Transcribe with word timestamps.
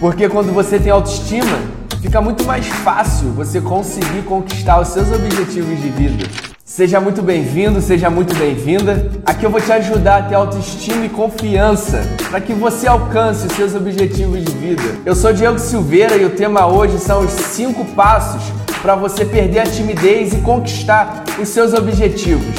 Porque 0.00 0.28
quando 0.28 0.52
você 0.52 0.78
tem 0.78 0.92
autoestima, 0.92 1.58
fica 2.00 2.20
muito 2.20 2.44
mais 2.44 2.68
fácil 2.68 3.30
você 3.30 3.60
conseguir 3.60 4.22
conquistar 4.22 4.80
os 4.80 4.88
seus 4.88 5.10
objetivos 5.10 5.80
de 5.80 5.88
vida. 5.88 6.24
Seja 6.64 7.00
muito 7.00 7.20
bem-vindo, 7.20 7.80
seja 7.80 8.08
muito 8.08 8.32
bem-vinda. 8.36 9.10
Aqui 9.26 9.44
eu 9.44 9.50
vou 9.50 9.60
te 9.60 9.72
ajudar 9.72 10.18
a 10.18 10.22
ter 10.22 10.36
autoestima 10.36 11.04
e 11.04 11.08
confiança 11.08 12.00
para 12.30 12.40
que 12.40 12.52
você 12.52 12.86
alcance 12.86 13.48
os 13.48 13.52
seus 13.54 13.74
objetivos 13.74 14.44
de 14.44 14.52
vida. 14.52 14.82
Eu 15.04 15.16
sou 15.16 15.32
Diego 15.32 15.58
Silveira 15.58 16.16
e 16.16 16.24
o 16.24 16.30
tema 16.30 16.64
hoje 16.68 17.00
são 17.00 17.24
os 17.24 17.32
cinco 17.32 17.84
passos 17.96 18.52
para 18.80 18.94
você 18.94 19.24
perder 19.24 19.60
a 19.60 19.66
timidez 19.66 20.32
e 20.32 20.36
conquistar 20.42 21.24
os 21.40 21.48
seus 21.48 21.74
objetivos. 21.74 22.54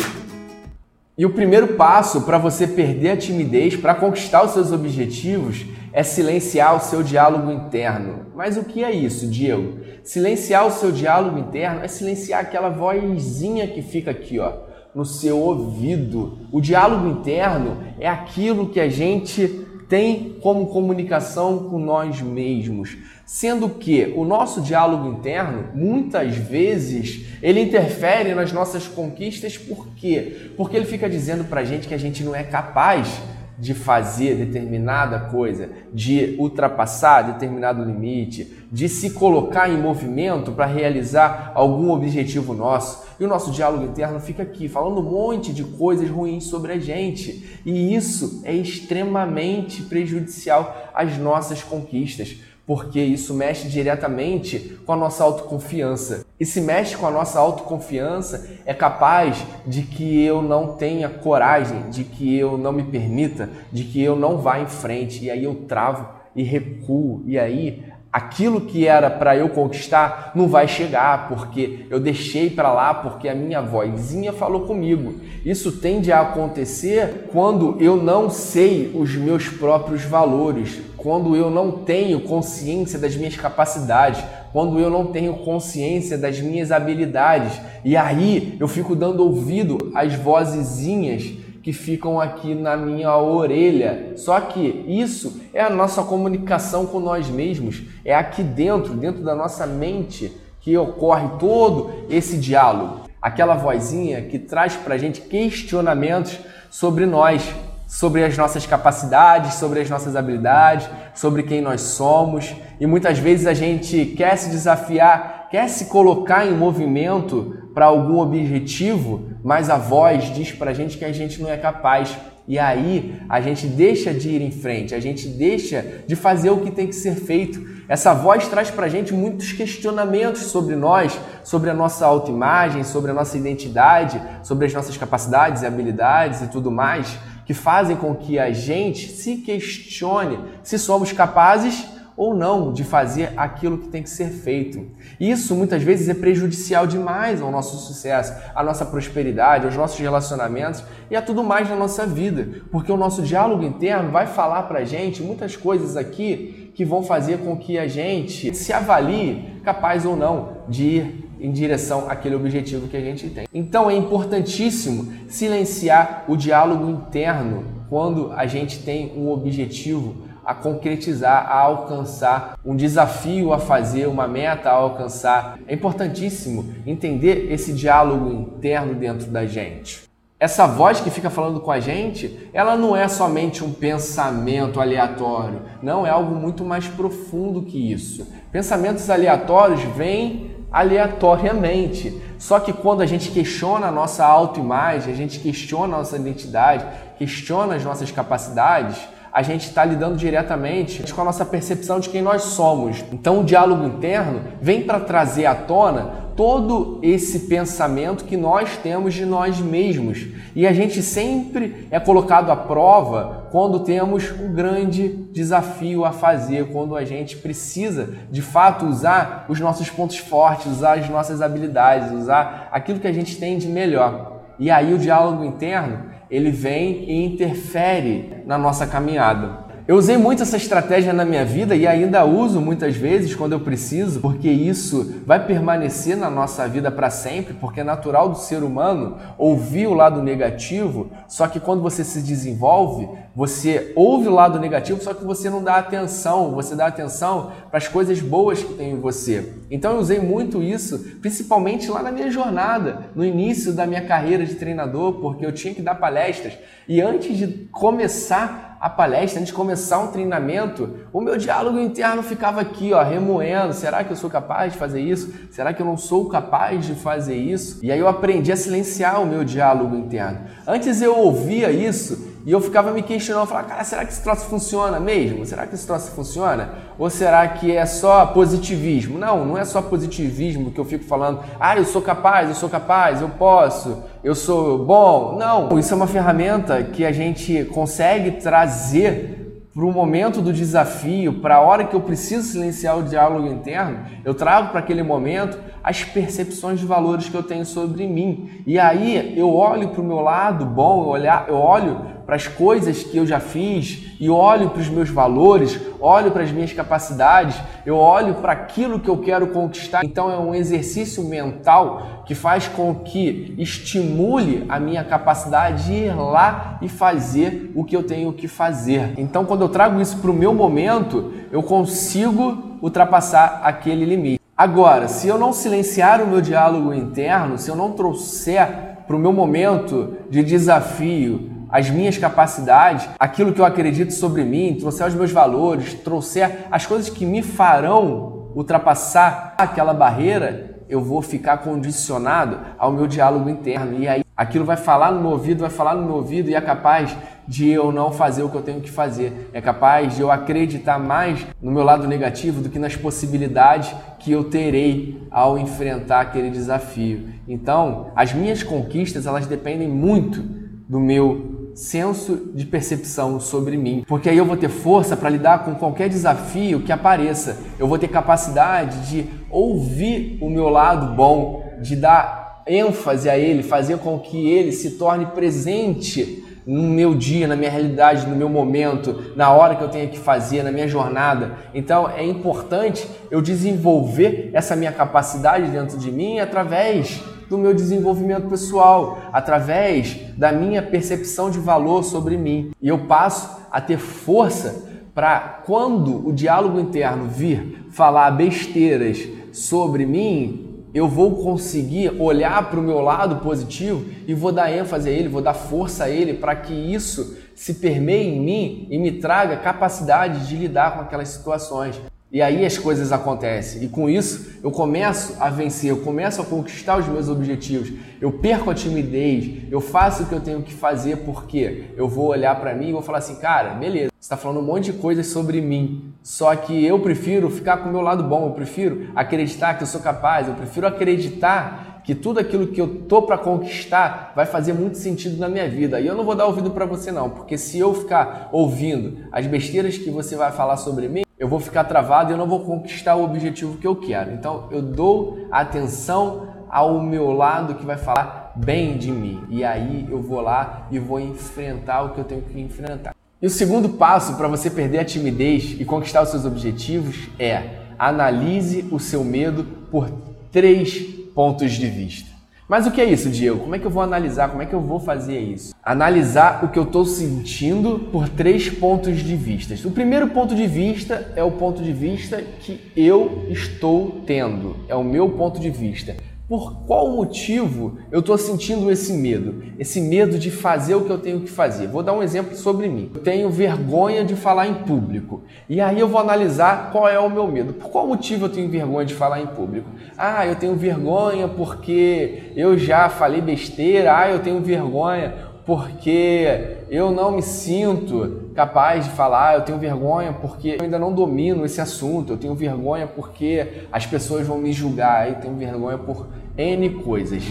E 1.18 1.26
o 1.26 1.30
primeiro 1.30 1.70
passo 1.70 2.22
para 2.22 2.38
você 2.38 2.68
perder 2.68 3.12
a 3.12 3.18
timidez, 3.18 3.78
para 3.78 3.96
conquistar 3.96 4.44
os 4.44 4.52
seus 4.52 4.74
objetivos, 4.74 5.66
é 5.92 6.04
silenciar 6.04 6.76
o 6.76 6.80
seu 6.80 7.04
diálogo 7.04 7.52
interno. 7.52 8.28
Mas 8.36 8.58
o 8.58 8.64
que 8.64 8.84
é 8.84 8.92
isso, 8.92 9.28
Diego? 9.28 9.80
Silenciar 10.04 10.66
o 10.66 10.72
seu 10.72 10.92
diálogo 10.92 11.38
interno 11.38 11.84
é 11.84 11.88
silenciar 11.88 12.42
aquela 12.42 12.70
vozinha 12.70 13.68
que 13.68 13.82
fica 13.82 14.12
aqui, 14.12 14.40
ó, 14.40 14.54
no 14.94 15.06
seu 15.06 15.40
ouvido. 15.40 16.40
O 16.52 16.62
diálogo 16.62 17.08
interno 17.08 17.78
é 18.00 18.08
aquilo 18.08 18.70
que 18.70 18.80
a 18.80 18.90
gente 18.90 19.68
tem 19.90 20.38
como 20.40 20.68
comunicação 20.68 21.68
com 21.68 21.80
nós 21.80 22.22
mesmos, 22.22 22.96
sendo 23.26 23.68
que 23.68 24.14
o 24.16 24.24
nosso 24.24 24.62
diálogo 24.62 25.10
interno, 25.10 25.66
muitas 25.74 26.36
vezes, 26.36 27.26
ele 27.42 27.60
interfere 27.60 28.36
nas 28.36 28.54
nossas 28.54 28.88
conquistas, 28.88 29.58
por 29.58 29.88
quê? 29.96 30.52
Porque 30.56 30.78
ele 30.78 30.86
fica 30.86 31.10
dizendo 31.10 31.44
pra 31.44 31.64
gente 31.64 31.88
que 31.88 31.94
a 31.96 32.00
gente 32.00 32.24
não 32.24 32.36
é 32.36 32.44
capaz 32.44 33.20
de 33.60 33.74
fazer 33.74 34.36
determinada 34.36 35.20
coisa, 35.20 35.70
de 35.94 36.36
ultrapassar 36.40 37.24
determinado 37.24 37.84
limite, 37.84 38.58
de 38.72 38.88
se 38.88 39.12
colocar 39.12 39.70
em 39.70 39.78
movimento 39.78 40.52
para 40.52 40.66
realizar 40.66 41.52
algum 41.54 41.92
objetivo 41.92 42.54
nosso. 42.54 43.08
E 43.20 43.26
o 43.26 43.28
nosso 43.28 43.52
diálogo 43.52 43.84
interno 43.84 44.20
fica 44.20 44.44
aqui, 44.44 44.70
falando 44.70 45.00
um 45.00 45.12
monte 45.12 45.52
de 45.52 45.64
coisas 45.64 46.10
ruins 46.10 46.46
sobre 46.46 46.74
a 46.74 46.80
gente. 46.80 47.60
E 47.66 47.94
isso 47.94 48.42
é 48.46 48.54
extremamente 48.54 49.82
prejudicial 49.84 50.92
às 50.94 51.18
nossas 51.18 51.62
conquistas 51.62 52.38
porque 52.70 53.02
isso 53.02 53.34
mexe 53.34 53.68
diretamente 53.68 54.80
com 54.86 54.94
a 54.94 54.96
nossa 54.96 55.24
autoconfiança. 55.24 56.24
E 56.40 56.46
se 56.46 56.62
mexe 56.62 56.96
com 56.96 57.08
a 57.08 57.10
nossa 57.10 57.40
autoconfiança, 57.40 58.48
é 58.64 58.76
capaz 58.76 59.44
de 59.66 59.82
que 59.82 60.24
eu 60.24 60.44
não 60.44 60.74
tenha 60.74 61.10
coragem, 61.10 61.90
de 61.90 62.04
que 62.04 62.38
eu 62.38 62.60
não 62.60 62.72
me 62.72 62.84
permita, 62.84 63.50
de 63.72 63.86
que 63.86 64.00
eu 64.00 64.16
não 64.16 64.38
vá 64.38 64.60
em 64.60 64.68
frente, 64.68 65.26
e 65.26 65.32
aí 65.32 65.46
eu 65.46 65.56
travo 65.68 66.10
e 66.36 66.44
recuo, 66.44 67.24
e 67.26 67.40
aí 67.40 67.86
aquilo 68.14 68.62
que 68.62 68.86
era 68.86 69.10
para 69.10 69.36
eu 69.36 69.50
conquistar 69.50 70.32
não 70.36 70.48
vai 70.48 70.68
chegar, 70.68 71.28
porque 71.28 71.88
eu 71.90 72.00
deixei 72.00 72.52
para 72.52 72.72
lá 72.72 72.94
porque 72.94 73.28
a 73.28 73.34
minha 73.34 73.64
vozinha 73.64 74.32
falou 74.32 74.68
comigo. 74.68 75.16
Isso 75.44 75.72
tende 75.72 76.12
a 76.12 76.22
acontecer 76.22 77.30
quando 77.32 77.78
eu 77.80 77.98
não 77.98 78.30
sei 78.30 78.92
os 78.94 79.16
meus 79.16 79.48
próprios 79.48 80.04
valores, 80.04 80.80
quando 81.02 81.36
eu 81.36 81.50
não 81.50 81.72
tenho 81.72 82.22
consciência 82.22 83.00
das 83.00 83.16
minhas 83.16 83.36
capacidades, 83.36 84.24
quando 84.52 84.80
eu 84.80 84.90
não 84.90 85.08
tenho 85.08 85.34
consciência 85.38 86.18
das 86.18 86.40
minhas 86.40 86.72
habilidades. 86.72 87.60
E 87.84 87.96
aí 87.96 88.58
eu 88.60 88.68
fico 88.68 88.96
dando 88.96 89.24
ouvido 89.24 89.92
às 89.96 90.14
vozezinhas 90.16 91.24
que 91.62 91.74
ficam 91.74 92.20
aqui 92.20 92.56
na 92.56 92.76
minha 92.76 93.16
orelha. 93.16 94.14
Só 94.16 94.40
que 94.40 94.84
isso 94.88 95.42
é 95.54 95.62
a 95.62 95.70
nossa 95.70 96.04
comunicação 96.04 96.86
com 96.86 97.00
nós 97.00 97.30
mesmos, 97.30 97.84
é 98.04 98.16
aqui 98.16 98.44
dentro, 98.44 98.94
dentro 98.94 99.24
da 99.24 99.36
nossa 99.36 99.66
mente, 99.68 100.32
que 100.62 100.78
ocorre 100.78 101.28
todo 101.40 101.92
esse 102.10 102.38
diálogo. 102.38 103.02
Aquela 103.22 103.56
vozinha 103.56 104.22
que 104.24 104.40
traz 104.40 104.76
para 104.76 104.98
gente 104.98 105.22
questionamentos 105.22 106.40
sobre 106.70 107.06
nós, 107.06 107.54
sobre 107.90 108.24
as 108.24 108.38
nossas 108.38 108.68
capacidades, 108.68 109.56
sobre 109.56 109.80
as 109.80 109.90
nossas 109.90 110.16
habilidades, 110.16 110.88
sobre 111.16 111.42
quem 111.42 111.60
nós 111.60 111.82
somos. 111.82 112.56
E 112.80 112.86
muitas 112.86 113.18
vezes 113.18 113.48
a 113.48 113.54
gente 113.54 114.06
quer 114.16 114.38
se 114.38 114.52
desafiar, 114.52 115.48
quer 115.50 115.68
se 115.68 115.86
colocar 115.86 116.46
em 116.46 116.56
movimento 116.56 117.58
para 117.74 117.88
algum 117.88 118.20
objetivo, 118.20 119.32
mas 119.44 119.72
a 119.72 119.78
voz 119.78 120.32
diz 120.36 120.52
para 120.52 120.70
a 120.70 120.74
gente 120.74 121.00
que 121.00 121.04
a 121.04 121.12
gente 121.12 121.42
não 121.42 121.50
é 121.50 121.58
capaz. 121.58 122.16
E 122.48 122.60
aí 122.60 123.20
a 123.28 123.42
gente 123.42 123.66
deixa 123.66 124.14
de 124.14 124.30
ir 124.30 124.42
em 124.44 124.52
frente, 124.52 124.94
a 124.94 125.00
gente 125.00 125.28
deixa 125.28 125.84
de 126.06 126.16
fazer 126.16 126.52
o 126.52 126.58
que 126.58 126.70
tem 126.70 126.86
que 126.86 126.96
ser 126.96 127.16
feito. 127.16 127.60
Essa 127.88 128.14
voz 128.14 128.48
traz 128.48 128.70
para 128.70 128.86
a 128.86 128.90
gente 128.90 129.16
muitos 129.16 129.52
questionamentos 129.52 130.44
sobre 130.44 130.76
nós, 130.76 131.20
sobre 131.44 131.72
a 131.72 131.74
nossa 131.74 132.06
autoimagem, 132.06 132.84
sobre 132.84 133.10
a 133.10 133.16
nossa 133.16 133.36
identidade, 133.36 134.22
sobre 134.44 134.68
as 134.68 134.74
nossas 134.76 134.96
capacidades 134.96 135.64
e 135.64 135.66
habilidades 135.66 136.44
e 136.44 136.48
tudo 136.50 136.70
mais 136.70 137.18
que 137.50 137.54
fazem 137.56 137.98
com 137.98 138.14
que 138.14 138.38
a 138.38 138.52
gente 138.52 139.10
se 139.10 139.38
questione 139.38 140.38
se 140.62 140.78
somos 140.78 141.12
capazes 141.12 141.84
ou 142.16 142.36
não 142.36 142.72
de 142.72 142.84
fazer 142.84 143.34
aquilo 143.36 143.80
que 143.80 143.88
tem 143.88 144.04
que 144.04 144.10
ser 144.12 144.30
feito. 144.30 144.86
Isso 145.20 145.56
muitas 145.56 145.82
vezes 145.82 146.08
é 146.10 146.14
prejudicial 146.14 146.86
demais 146.86 147.42
ao 147.42 147.50
nosso 147.50 147.78
sucesso, 147.78 148.36
à 148.54 148.64
nossa 148.64 148.86
prosperidade, 148.86 149.66
aos 149.66 149.76
nossos 149.76 150.00
relacionamentos 150.00 150.84
e 151.10 151.16
a 151.16 151.24
tudo 151.24 151.44
mais 151.44 151.68
na 151.68 151.76
nossa 151.76 152.06
vida, 152.06 152.62
porque 152.70 152.92
o 152.92 152.98
nosso 152.98 153.24
diálogo 153.24 153.64
interno 153.64 154.12
vai 154.12 154.28
falar 154.28 154.64
para 154.68 154.86
gente 154.86 155.24
muitas 155.24 155.56
coisas 155.56 155.98
aqui 155.98 156.72
que 156.76 156.86
vão 156.86 157.02
fazer 157.02 157.40
com 157.40 157.58
que 157.58 157.80
a 157.80 157.88
gente 157.88 158.56
se 158.56 158.72
avalie 158.72 159.60
capaz 159.64 160.06
ou 160.06 160.16
não 160.16 160.50
de 160.68 160.84
ir 160.84 161.29
em 161.40 161.52
direção 161.52 162.10
àquele 162.10 162.36
objetivo 162.36 162.88
que 162.88 162.98
a 162.98 163.02
gente 163.02 163.30
tem. 163.30 163.48
Então 163.54 163.90
é 163.90 163.96
importantíssimo 163.96 165.12
silenciar 165.28 166.26
o 166.28 166.36
diálogo 166.36 166.90
interno 166.90 167.66
quando 167.90 168.32
a 168.34 168.46
gente 168.46 168.80
tem 168.84 169.14
um 169.16 169.30
objetivo 169.30 170.30
a 170.46 170.54
concretizar, 170.56 171.46
a 171.48 171.60
alcançar, 171.60 172.58
um 172.66 172.76
desafio 172.76 173.54
a 173.54 173.60
fazer, 173.60 174.08
uma 174.08 174.28
meta 174.28 174.70
a 174.70 174.74
alcançar. 174.74 175.60
É 175.68 175.76
importantíssimo 175.76 176.74
entender 176.88 177.52
esse 177.52 177.72
diálogo 177.72 178.32
interno 178.32 178.96
dentro 178.96 179.30
da 179.30 179.46
gente. 179.46 180.10
Essa 180.40 180.66
voz 180.66 181.02
que 181.02 181.12
fica 181.12 181.30
falando 181.30 181.60
com 181.60 181.70
a 181.70 181.80
gente, 181.80 182.50
ela 182.54 182.78
não 182.78 182.96
é 182.96 183.08
somente 183.08 183.64
um 183.64 183.74
pensamento 183.74 184.80
aleatório, 184.80 185.62
não, 185.84 186.08
é 186.08 186.10
algo 186.10 186.34
muito 186.34 186.64
mais 186.64 186.88
profundo 186.88 187.62
que 187.62 187.92
isso. 187.92 188.26
Pensamentos 188.52 189.10
aleatórios 189.10 189.84
vêm 189.96 190.59
aleatoriamente. 190.72 192.22
Só 192.38 192.60
que 192.60 192.72
quando 192.72 193.02
a 193.02 193.06
gente 193.06 193.32
questiona 193.32 193.88
a 193.88 193.92
nossa 193.92 194.26
autoimagem, 194.26 195.14
a 195.14 195.16
gente 195.16 195.40
questiona 195.40 195.96
a 195.96 196.00
nossa 196.00 196.18
identidade, 196.18 196.86
questiona 197.18 197.76
as 197.76 197.84
nossas 197.84 198.12
capacidades, 198.12 198.98
a 199.32 199.42
gente 199.42 199.68
está 199.68 199.86
lidando 199.86 200.18
diretamente 200.18 201.12
com 201.14 201.22
a 201.22 201.26
nossa 201.26 201.46
percepção 201.46 202.00
de 202.00 202.10
quem 202.10 202.22
nós 202.22 202.42
somos. 202.44 203.04
Então, 203.12 203.42
o 203.42 203.44
diálogo 203.44 203.86
interno 203.86 204.42
vem 204.62 204.82
para 204.82 205.00
trazer 205.00 205.46
à 205.46 205.56
tona 205.56 206.30
todo 206.36 207.00
esse 207.04 207.42
pensamento 207.42 208.24
que 208.24 208.38
nós 208.38 208.78
temos 208.78 209.14
de 209.14 209.26
nós 209.26 209.60
mesmos. 209.60 210.26
E 210.56 210.66
a 210.66 210.72
gente 210.72 211.02
sempre 211.04 211.86
é 211.92 212.00
colocado 212.00 212.50
à 212.50 212.56
prova 212.56 213.48
quando 213.52 213.82
temos 213.82 214.32
um 214.32 214.54
grande 214.54 215.10
desafio 215.34 216.06
a 216.06 216.12
fazer, 216.12 216.72
quando 216.72 216.96
a 216.96 217.04
gente 217.04 217.36
precisa 217.36 218.14
de 218.32 218.42
fato 218.42 218.86
usar 218.86 219.46
os 219.50 219.60
nossos 219.60 219.90
pontos 219.90 220.18
fortes, 220.18 220.68
usar 220.68 220.98
as 220.98 221.10
nossas 221.10 221.42
habilidades, 221.42 222.12
usar 222.14 222.70
aquilo 222.72 223.00
que 223.00 223.08
a 223.08 223.14
gente 223.14 223.38
tem 223.38 223.58
de 223.58 223.68
melhor. 223.68 224.40
E 224.58 224.72
aí 224.72 224.94
o 224.94 224.98
diálogo 224.98 225.44
interno 225.44 226.06
ele 226.30 226.52
vem 226.52 227.06
e 227.10 227.26
interfere 227.26 228.44
na 228.46 228.58
nossa 228.58 228.86
caminhada. 228.86 229.69
Eu 229.90 229.96
usei 229.96 230.18
muito 230.18 230.44
essa 230.44 230.56
estratégia 230.56 231.12
na 231.12 231.26
minha 231.26 231.44
vida 231.44 231.76
e 231.76 231.88
ainda 231.88 232.24
uso 232.24 232.62
muitas 232.62 232.96
vezes 232.96 233.34
quando 233.34 233.54
eu 233.54 233.60
preciso, 233.60 234.20
porque 234.20 234.48
isso 234.48 235.16
vai 235.26 235.44
permanecer 235.44 236.16
na 236.16 236.30
nossa 236.30 236.68
vida 236.68 236.92
para 236.92 237.10
sempre, 237.10 237.56
porque 237.56 237.80
é 237.80 237.84
natural 237.84 238.30
do 238.30 238.38
ser 238.38 238.62
humano 238.62 239.18
ouvir 239.36 239.88
o 239.88 239.96
lado 239.96 240.22
negativo, 240.22 241.10
só 241.28 241.48
que 241.48 241.60
quando 241.60 241.82
você 241.82 242.04
se 242.04 242.22
desenvolve, 242.22 243.10
você 243.36 243.92
ouve 243.96 244.28
o 244.28 244.32
lado 244.32 244.60
negativo, 244.60 245.02
só 245.02 245.12
que 245.12 245.26
você 245.26 245.50
não 245.50 245.64
dá 245.64 245.78
atenção, 245.78 246.52
você 246.52 246.76
dá 246.76 246.86
atenção 246.86 247.52
para 247.72 247.80
as 247.80 247.88
coisas 247.88 248.22
boas 248.22 248.62
que 248.62 248.76
tem 248.76 248.92
em 248.92 249.00
você. 249.00 249.54
Então 249.72 249.94
eu 249.94 249.98
usei 249.98 250.20
muito 250.20 250.62
isso, 250.62 251.00
principalmente 251.20 251.90
lá 251.90 252.04
na 252.04 252.12
minha 252.12 252.30
jornada, 252.30 253.06
no 253.16 253.26
início 253.26 253.74
da 253.74 253.88
minha 253.88 254.06
carreira 254.06 254.46
de 254.46 254.54
treinador, 254.54 255.14
porque 255.14 255.44
eu 255.44 255.52
tinha 255.52 255.74
que 255.74 255.82
dar 255.82 255.96
palestras 255.96 256.54
e 256.88 257.02
antes 257.02 257.36
de 257.36 257.48
começar 257.72 258.69
a 258.80 258.90
palestra, 258.90 259.42
antes 259.42 259.52
de 259.52 259.54
começar 259.54 260.00
um 260.00 260.08
treinamento, 260.08 260.90
o 261.12 261.20
meu 261.20 261.36
diálogo 261.38 261.78
interno 261.78 262.24
ficava 262.24 262.62
aqui, 262.62 262.94
ó, 262.94 263.04
remoendo. 263.04 263.74
Será 263.74 264.04
que 264.04 264.12
eu 264.12 264.16
sou 264.16 264.30
capaz 264.30 264.72
de 264.72 264.80
fazer 264.80 265.02
isso? 265.02 265.34
Será 265.52 265.74
que 265.74 265.82
eu 265.82 265.86
não 265.86 265.98
sou 265.98 266.30
capaz 266.30 266.86
de 266.86 266.96
fazer 266.96 267.36
isso? 267.36 267.80
E 267.84 267.92
aí 267.92 268.00
eu 268.00 268.08
aprendi 268.08 268.52
a 268.52 268.56
silenciar 268.56 269.22
o 269.22 269.26
meu 269.26 269.44
diálogo 269.44 269.96
interno. 269.96 270.40
Antes 270.66 271.02
eu 271.02 271.18
ouvia 271.18 271.70
isso 271.72 272.39
e 272.46 272.52
eu 272.52 272.62
ficava 272.62 272.92
me 272.92 273.04
questionando, 273.04 273.48
falava, 273.48 273.68
cara, 273.68 273.84
será 273.84 274.06
que 274.06 274.12
esse 274.12 274.24
troço 274.24 274.46
funciona 274.46 275.00
mesmo? 275.00 275.46
Será 275.46 275.68
que 275.68 275.76
esse 275.76 275.86
troço 275.86 276.12
funciona? 276.12 276.70
Ou 276.98 277.10
será 277.10 277.48
que 277.48 277.76
é 277.76 277.86
só 277.86 278.26
positivismo? 278.28 279.20
Não, 279.20 279.46
não 279.46 279.58
é 279.58 279.66
só 279.66 279.82
positivismo 279.82 280.72
que 280.72 280.80
eu 280.80 280.86
fico 280.86 281.04
falando, 281.04 281.42
ah, 281.60 281.76
eu 281.76 281.86
sou 281.86 282.02
capaz, 282.02 282.48
eu 282.50 282.56
sou 282.56 282.70
capaz, 282.70 283.22
eu 283.22 283.30
posso, 283.30 284.04
eu 284.24 284.34
sou 284.34 284.86
bom. 284.86 285.36
Não, 285.38 285.78
isso 285.78 285.94
é 285.94 285.98
uma 285.98 286.08
ferramenta 286.08 286.82
que 286.84 287.06
a 287.06 287.12
gente 287.12 287.66
consegue 287.66 288.32
trazer 288.32 289.40
para 289.74 289.86
o 289.86 289.92
momento 289.94 290.42
do 290.42 290.52
desafio, 290.52 291.36
para 291.36 291.56
a 291.56 291.62
hora 291.62 291.86
que 291.86 291.96
eu 291.96 292.02
preciso 292.02 292.44
silenciar 292.44 292.98
o 292.98 293.04
diálogo 293.04 293.48
interno, 293.48 294.00
eu 294.26 294.34
trago 294.34 294.70
para 294.70 294.80
aquele 294.80 295.04
momento 295.04 295.58
as 295.82 296.04
percepções 296.04 296.80
de 296.80 296.86
valores 296.86 297.30
que 297.30 297.36
eu 297.36 297.44
tenho 297.44 297.66
sobre 297.66 298.06
mim. 298.08 298.64
E 298.66 298.78
aí 298.78 299.38
eu 299.38 299.54
olho 299.56 299.90
para 299.90 300.02
o 300.02 300.04
meu 300.04 300.20
lado 300.20 300.66
bom, 300.66 301.04
eu, 301.04 301.10
olhar, 301.10 301.46
eu 301.48 301.56
olho 301.56 302.19
para 302.30 302.36
as 302.36 302.48
coisas 302.48 303.02
que 303.02 303.18
eu 303.18 303.26
já 303.26 303.40
fiz 303.40 304.04
e 304.20 304.30
olho 304.30 304.70
para 304.70 304.82
os 304.82 304.88
meus 304.88 305.10
valores, 305.10 305.82
olho 306.00 306.30
para 306.30 306.44
as 306.44 306.52
minhas 306.52 306.72
capacidades, 306.72 307.60
eu 307.84 307.96
olho 307.96 308.36
para 308.36 308.52
aquilo 308.52 309.00
que 309.00 309.10
eu 309.10 309.18
quero 309.18 309.48
conquistar. 309.48 310.06
Então 310.06 310.32
é 310.32 310.38
um 310.38 310.54
exercício 310.54 311.24
mental 311.24 312.22
que 312.28 312.36
faz 312.36 312.68
com 312.68 312.94
que 312.94 313.56
estimule 313.58 314.64
a 314.70 314.80
minha 314.80 315.04
capacidade 315.04 315.86
de 315.86 315.94
ir 315.94 316.16
lá 316.16 316.78
e 316.84 316.88
fazer 316.88 317.72
o 317.74 317.84
que 317.84 317.96
eu 317.96 318.04
tenho 318.04 318.32
que 318.32 318.48
fazer. 318.48 319.16
Então 319.18 319.44
quando 319.44 319.62
eu 319.62 319.70
trago 319.70 320.00
isso 320.00 320.18
para 320.18 320.30
o 320.30 320.34
meu 320.34 320.54
momento, 320.54 321.34
eu 321.52 321.64
consigo 321.64 322.78
ultrapassar 322.80 323.62
aquele 323.64 324.06
limite. 324.06 324.40
Agora, 324.56 325.08
se 325.08 325.28
eu 325.28 325.40
não 325.40 325.52
silenciar 325.52 326.22
o 326.22 326.28
meu 326.28 326.42
diálogo 326.42 326.94
interno, 326.94 327.58
se 327.58 327.72
eu 327.72 327.76
não 327.76 327.94
trouxer 327.94 328.68
para 329.08 329.16
o 329.16 329.20
meu 329.20 329.34
momento 329.34 330.14
de 330.30 330.44
desafio 330.44 331.58
as 331.70 331.90
minhas 331.90 332.18
capacidades, 332.18 333.08
aquilo 333.20 333.54
que 333.54 333.62
eu 333.62 333.66
acredito 333.66 334.12
sobre 334.12 334.44
mim, 334.44 334.76
trouxer 334.80 335.08
os 335.08 335.14
meus 335.14 335.32
valores, 335.32 335.94
trouxer 335.94 336.68
as 336.72 336.86
coisas 336.86 337.10
que 337.10 337.26
me 337.26 337.42
farão 337.44 338.50
ultrapassar 338.56 339.54
aquela 339.58 339.94
barreira, 339.94 340.80
eu 340.90 341.02
vou 341.02 341.22
ficar 341.22 341.58
condicionado 341.60 342.60
ao 342.78 342.92
meu 342.92 343.06
diálogo 343.06 343.48
interno. 343.48 344.00
E 344.00 344.08
aí 344.08 344.24
aquilo 344.36 344.66
vai 344.66 344.76
falar 344.76 345.12
no 345.12 345.22
meu 345.22 345.30
ouvido, 345.32 345.62
vai 345.62 345.70
falar 345.70 345.94
no 345.94 346.04
meu 346.04 346.16
ouvido 346.16 346.50
e 346.50 346.56
é 346.56 346.62
capaz 346.62 347.16
de 347.48 347.70
eu 347.70 347.92
não 347.92 348.12
fazer 348.12 348.42
o 348.42 348.50
que 348.50 348.56
eu 348.56 348.64
tenho 348.64 348.82
que 348.82 348.90
fazer. 348.90 349.50
É 349.54 349.62
capaz 349.62 350.16
de 350.16 350.22
eu 350.22 350.32
acreditar 350.32 350.98
mais 350.98 351.46
no 351.62 351.72
meu 351.72 351.84
lado 351.84 352.08
negativo 352.08 352.62
do 352.62 352.70
que 352.70 352.80
nas 352.80 352.96
possibilidades 352.96 353.94
que 354.18 354.32
eu 354.32 354.46
terei 354.46 355.22
ao 355.30 355.60
enfrentar 355.60 356.22
aquele 356.22 356.50
desafio. 356.50 357.30
Então, 357.48 358.12
as 358.16 358.34
minhas 358.34 358.64
conquistas, 358.64 359.28
elas 359.28 359.46
dependem 359.46 359.88
muito 359.88 360.42
do 360.90 361.00
meu 361.00 361.59
senso 361.80 362.52
de 362.54 362.66
percepção 362.66 363.40
sobre 363.40 363.78
mim, 363.78 364.04
porque 364.06 364.30
aí 364.30 364.38
eu 364.38 364.46
vou 364.46 364.58
ter 364.58 364.68
força 364.68 365.16
para 365.16 365.30
lidar 365.30 365.64
com 365.64 365.76
qualquer 365.76 366.10
desafio 366.10 366.82
que 366.82 366.92
apareça. 366.92 367.58
Eu 367.80 367.88
vou 367.88 367.98
ter 367.98 368.10
capacidade 368.10 369.10
de 369.10 369.26
ouvir 369.50 370.38
o 370.42 370.50
meu 370.50 370.68
lado 370.68 371.16
bom, 371.16 371.64
de 371.82 371.96
dar 371.96 372.64
ênfase 372.68 373.30
a 373.30 373.38
ele, 373.38 373.64
fazer 373.64 373.98
com 374.00 374.20
que 374.20 374.50
ele 374.50 374.74
se 374.74 374.92
torne 374.92 375.28
presente 375.28 376.44
no 376.68 376.84
meu 376.84 377.16
dia, 377.16 377.48
na 377.48 377.56
minha 377.56 377.72
realidade, 377.72 378.28
no 378.28 378.36
meu 378.36 378.50
momento, 378.50 379.34
na 379.38 379.50
hora 379.52 379.76
que 379.76 379.84
eu 379.84 379.90
tenho 379.90 380.10
que 380.10 380.20
fazer, 380.20 380.64
na 380.64 380.74
minha 380.74 380.88
jornada. 380.88 381.54
Então 381.74 382.10
é 382.10 382.26
importante 382.26 383.08
eu 383.32 383.42
desenvolver 383.42 384.50
essa 384.54 384.76
minha 384.76 384.92
capacidade 384.92 385.72
dentro 385.72 385.98
de 385.98 386.12
mim 386.12 386.40
através 386.40 387.24
do 387.50 387.58
meu 387.58 387.74
desenvolvimento 387.74 388.48
pessoal, 388.48 389.20
através 389.34 390.18
da 390.38 390.52
minha 390.52 390.82
percepção 390.82 391.50
de 391.50 391.60
valor 391.60 392.04
sobre 392.04 392.38
mim. 392.38 392.72
E 392.82 392.88
eu 392.88 393.00
passo 393.00 393.58
a 393.72 393.82
ter 393.82 393.98
força 393.98 394.88
para 395.14 395.62
quando 395.66 396.28
o 396.28 396.32
diálogo 396.32 396.80
interno 396.80 397.26
vir 397.26 397.88
falar 397.90 398.32
besteiras 398.32 399.28
sobre 399.52 400.06
mim, 400.06 400.70
eu 400.94 401.08
vou 401.08 401.44
conseguir 401.44 402.20
olhar 402.20 402.70
para 402.70 402.80
o 402.80 402.84
meu 402.84 403.00
lado 403.00 403.38
positivo 403.38 404.06
e 404.28 404.34
vou 404.34 404.52
dar 404.52 404.72
ênfase 404.72 405.10
a 405.10 405.12
ele, 405.12 405.28
vou 405.28 405.42
dar 405.42 405.54
força 405.54 406.06
a 406.06 406.10
ele 406.10 406.34
para 406.36 406.56
que 406.56 406.74
isso 406.74 407.38
se 407.54 407.76
permeie 407.76 408.30
em 408.30 408.40
mim 408.40 408.88
e 408.90 408.98
me 408.98 409.12
traga 409.14 409.58
capacidade 409.58 410.48
de 410.48 410.56
lidar 410.56 410.96
com 410.96 411.02
aquelas 411.02 411.30
situações. 411.30 412.00
E 412.32 412.44
aí 412.44 412.64
as 412.64 412.78
coisas 412.78 413.12
acontecem. 413.12 413.84
E 413.84 413.90
com 413.90 414.08
isso 414.08 414.60
eu 414.64 414.70
começo 414.70 415.36
a 415.40 415.50
vencer, 415.50 415.90
eu 415.90 415.98
começo 415.98 416.40
a 416.42 416.46
conquistar 416.46 417.00
os 417.00 417.08
meus 417.08 417.28
objetivos. 417.28 417.92
Eu 418.22 418.32
perco 418.32 418.70
a 418.70 418.76
timidez, 418.76 419.64
eu 419.72 419.82
faço 419.82 420.24
o 420.24 420.26
que 420.28 420.34
eu 420.34 420.40
tenho 420.40 420.62
que 420.62 420.74
fazer 420.74 421.18
porque 421.18 421.86
eu 421.98 422.08
vou 422.08 422.28
olhar 422.28 422.60
para 422.60 422.76
mim 422.76 422.90
e 422.90 422.92
vou 422.92 423.02
falar 423.02 423.18
assim, 423.18 423.36
cara, 423.36 423.72
beleza, 423.72 424.10
você 424.20 424.26
está 424.26 424.38
falando 424.38 424.60
um 424.60 424.64
monte 424.64 424.92
de 424.92 424.94
coisas 424.94 425.26
sobre 425.28 425.60
mim. 425.60 426.14
Só 426.22 426.56
que 426.56 426.86
eu 426.86 427.00
prefiro 427.00 427.50
ficar 427.50 427.78
com 427.78 427.90
o 427.90 427.92
meu 427.92 428.02
lado 428.02 428.24
bom, 428.24 428.46
eu 428.46 428.52
prefiro 428.52 429.10
acreditar 429.16 429.74
que 429.76 429.82
eu 429.82 429.88
sou 429.88 430.02
capaz, 430.02 430.48
eu 430.48 430.54
prefiro 430.54 430.86
acreditar 430.86 432.02
que 432.04 432.14
tudo 432.14 432.40
aquilo 432.40 432.68
que 432.68 432.80
eu 432.80 433.04
tô 433.08 433.24
para 433.24 433.38
conquistar 433.38 434.34
vai 434.36 434.46
fazer 434.46 434.74
muito 434.74 434.98
sentido 434.98 435.38
na 435.38 435.50
minha 435.50 435.68
vida. 435.68 436.00
E 436.00 436.06
eu 436.06 436.16
não 436.16 436.24
vou 436.24 436.36
dar 436.36 436.46
ouvido 436.46 436.70
para 436.72 436.86
você 436.86 437.12
não, 437.12 437.30
porque 437.30 437.58
se 437.58 437.80
eu 437.80 437.94
ficar 437.94 438.50
ouvindo 438.52 439.28
as 439.32 439.48
besteiras 439.48 439.98
que 439.98 440.12
você 440.12 440.36
vai 440.36 440.52
falar 440.52 440.78
sobre 440.78 441.08
mim, 441.08 441.24
eu 441.40 441.48
vou 441.48 441.60
ficar 441.60 441.86
travado 441.86 442.32
e 442.32 442.34
eu 442.34 442.38
não 442.38 442.48
vou 442.48 442.60
conquistar 442.60 443.16
o 443.16 443.24
objetivo 443.24 443.78
que 443.78 443.88
eu 443.88 443.96
quero. 443.96 444.34
Então 444.34 444.68
eu 444.70 444.82
dou 444.82 445.48
atenção 445.50 446.48
ao 446.70 447.02
meu 447.02 447.32
lado 447.32 447.76
que 447.76 447.86
vai 447.86 447.98
falar 447.98 448.52
bem 448.56 448.98
de 448.98 449.10
mim. 449.10 449.42
E 449.50 449.64
aí 449.64 450.06
eu 450.10 450.22
vou 450.22 450.42
lá 450.42 450.88
e 450.92 451.00
vou 451.00 451.20
enfrentar 451.20 452.04
o 452.04 452.10
que 452.10 452.20
eu 452.20 452.26
tenho 452.26 452.42
que 452.42 452.60
enfrentar. 452.60 453.16
E 453.42 453.48
o 453.48 453.50
segundo 453.50 453.88
passo 453.90 454.36
para 454.36 454.50
você 454.50 454.70
perder 454.70 455.00
a 455.00 455.06
timidez 455.06 455.78
e 455.80 455.86
conquistar 455.86 456.22
os 456.22 456.30
seus 456.30 456.46
objetivos 456.46 457.30
é 457.40 457.80
analise 457.98 458.86
o 458.92 459.00
seu 459.00 459.24
medo 459.24 459.64
por 459.90 460.12
três 460.52 461.00
pontos 461.34 461.72
de 461.72 461.88
vista. 461.88 462.29
Mas 462.70 462.86
o 462.86 462.92
que 462.92 463.02
é 463.02 463.06
isso, 463.06 463.32
Diego? 463.32 463.62
Como 463.62 463.74
é 463.74 463.80
que 463.80 463.86
eu 463.88 463.90
vou 463.90 464.04
analisar? 464.04 464.48
Como 464.50 464.62
é 464.62 464.66
que 464.68 464.76
eu 464.76 464.80
vou 464.80 465.00
fazer 465.00 465.40
isso? 465.40 465.74
Analisar 465.84 466.64
o 466.64 466.68
que 466.68 466.78
eu 466.78 466.84
estou 466.84 467.04
sentindo 467.04 467.98
por 468.12 468.30
três 468.30 468.70
pontos 468.70 469.18
de 469.22 469.36
vista. 469.36 469.74
O 469.88 469.92
primeiro 469.92 470.28
ponto 470.28 470.54
de 470.54 470.68
vista 470.68 471.32
é 471.36 471.44
o 471.44 471.50
ponto 471.50 471.82
de 471.82 471.92
vista 471.92 472.44
que 472.60 472.80
eu 472.96 473.48
estou 473.50 474.22
tendo, 474.24 474.76
é 474.88 474.94
o 474.94 475.04
meu 475.04 475.30
ponto 475.30 475.60
de 475.60 475.72
vista. 475.72 476.16
Por 476.50 476.80
qual 476.88 477.12
motivo 477.12 478.00
eu 478.12 478.22
estou 478.22 478.36
sentindo 478.36 478.90
esse 478.90 479.14
medo? 479.14 479.62
Esse 479.78 480.02
medo 480.02 480.40
de 480.40 480.50
fazer 480.50 480.96
o 480.96 481.06
que 481.06 481.12
eu 481.12 481.20
tenho 481.20 481.42
que 481.42 481.48
fazer. 481.48 481.86
Vou 481.86 482.02
dar 482.02 482.14
um 482.14 482.24
exemplo 482.24 482.56
sobre 482.56 482.88
mim. 482.88 483.12
Eu 483.14 483.22
tenho 483.22 483.52
vergonha 483.52 484.26
de 484.26 484.36
falar 484.36 484.68
em 484.68 484.74
público. 484.74 485.44
E 485.70 485.80
aí 485.80 486.00
eu 486.00 486.08
vou 486.08 486.20
analisar 486.20 486.92
qual 486.92 487.08
é 487.08 487.20
o 487.20 487.30
meu 487.30 487.48
medo. 487.48 487.74
Por 487.74 487.92
qual 487.92 488.08
motivo 488.08 488.46
eu 488.46 488.50
tenho 488.50 488.68
vergonha 488.68 489.06
de 489.06 489.14
falar 489.14 489.40
em 489.40 489.46
público? 489.46 489.92
Ah, 490.18 490.48
eu 490.48 490.56
tenho 490.56 490.76
vergonha 490.76 491.48
porque 491.48 492.52
eu 492.56 492.76
já 492.80 493.10
falei 493.10 493.42
besteira. 493.42 494.18
Ah, 494.18 494.32
eu 494.32 494.40
tenho 494.40 494.60
vergonha 494.60 495.49
porque 495.70 496.78
eu 496.90 497.12
não 497.12 497.32
me 497.32 497.44
sinto 497.44 498.50
capaz 498.56 499.06
de 499.06 499.12
falar, 499.12 499.54
eu 499.54 499.62
tenho 499.62 499.78
vergonha 499.78 500.34
porque 500.34 500.70
eu 500.70 500.84
ainda 500.84 500.98
não 500.98 501.14
domino 501.14 501.64
esse 501.64 501.80
assunto, 501.80 502.34
eu 502.34 502.38
tenho 502.38 502.56
vergonha 502.56 503.06
porque 503.06 503.86
as 503.92 504.04
pessoas 504.04 504.48
vão 504.48 504.58
me 504.58 504.74
julgar, 504.74 505.30
eu 505.30 505.36
tenho 505.36 505.54
vergonha 505.54 506.00
por 506.00 506.26
N 506.58 506.90
coisas. 507.04 507.44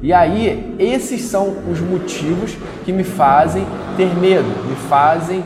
E 0.00 0.12
aí, 0.12 0.76
esses 0.78 1.22
são 1.22 1.48
os 1.68 1.80
motivos 1.80 2.56
que 2.84 2.92
me 2.92 3.02
fazem 3.02 3.66
ter 3.96 4.14
medo, 4.14 4.46
me 4.64 4.76
fazem 4.76 5.42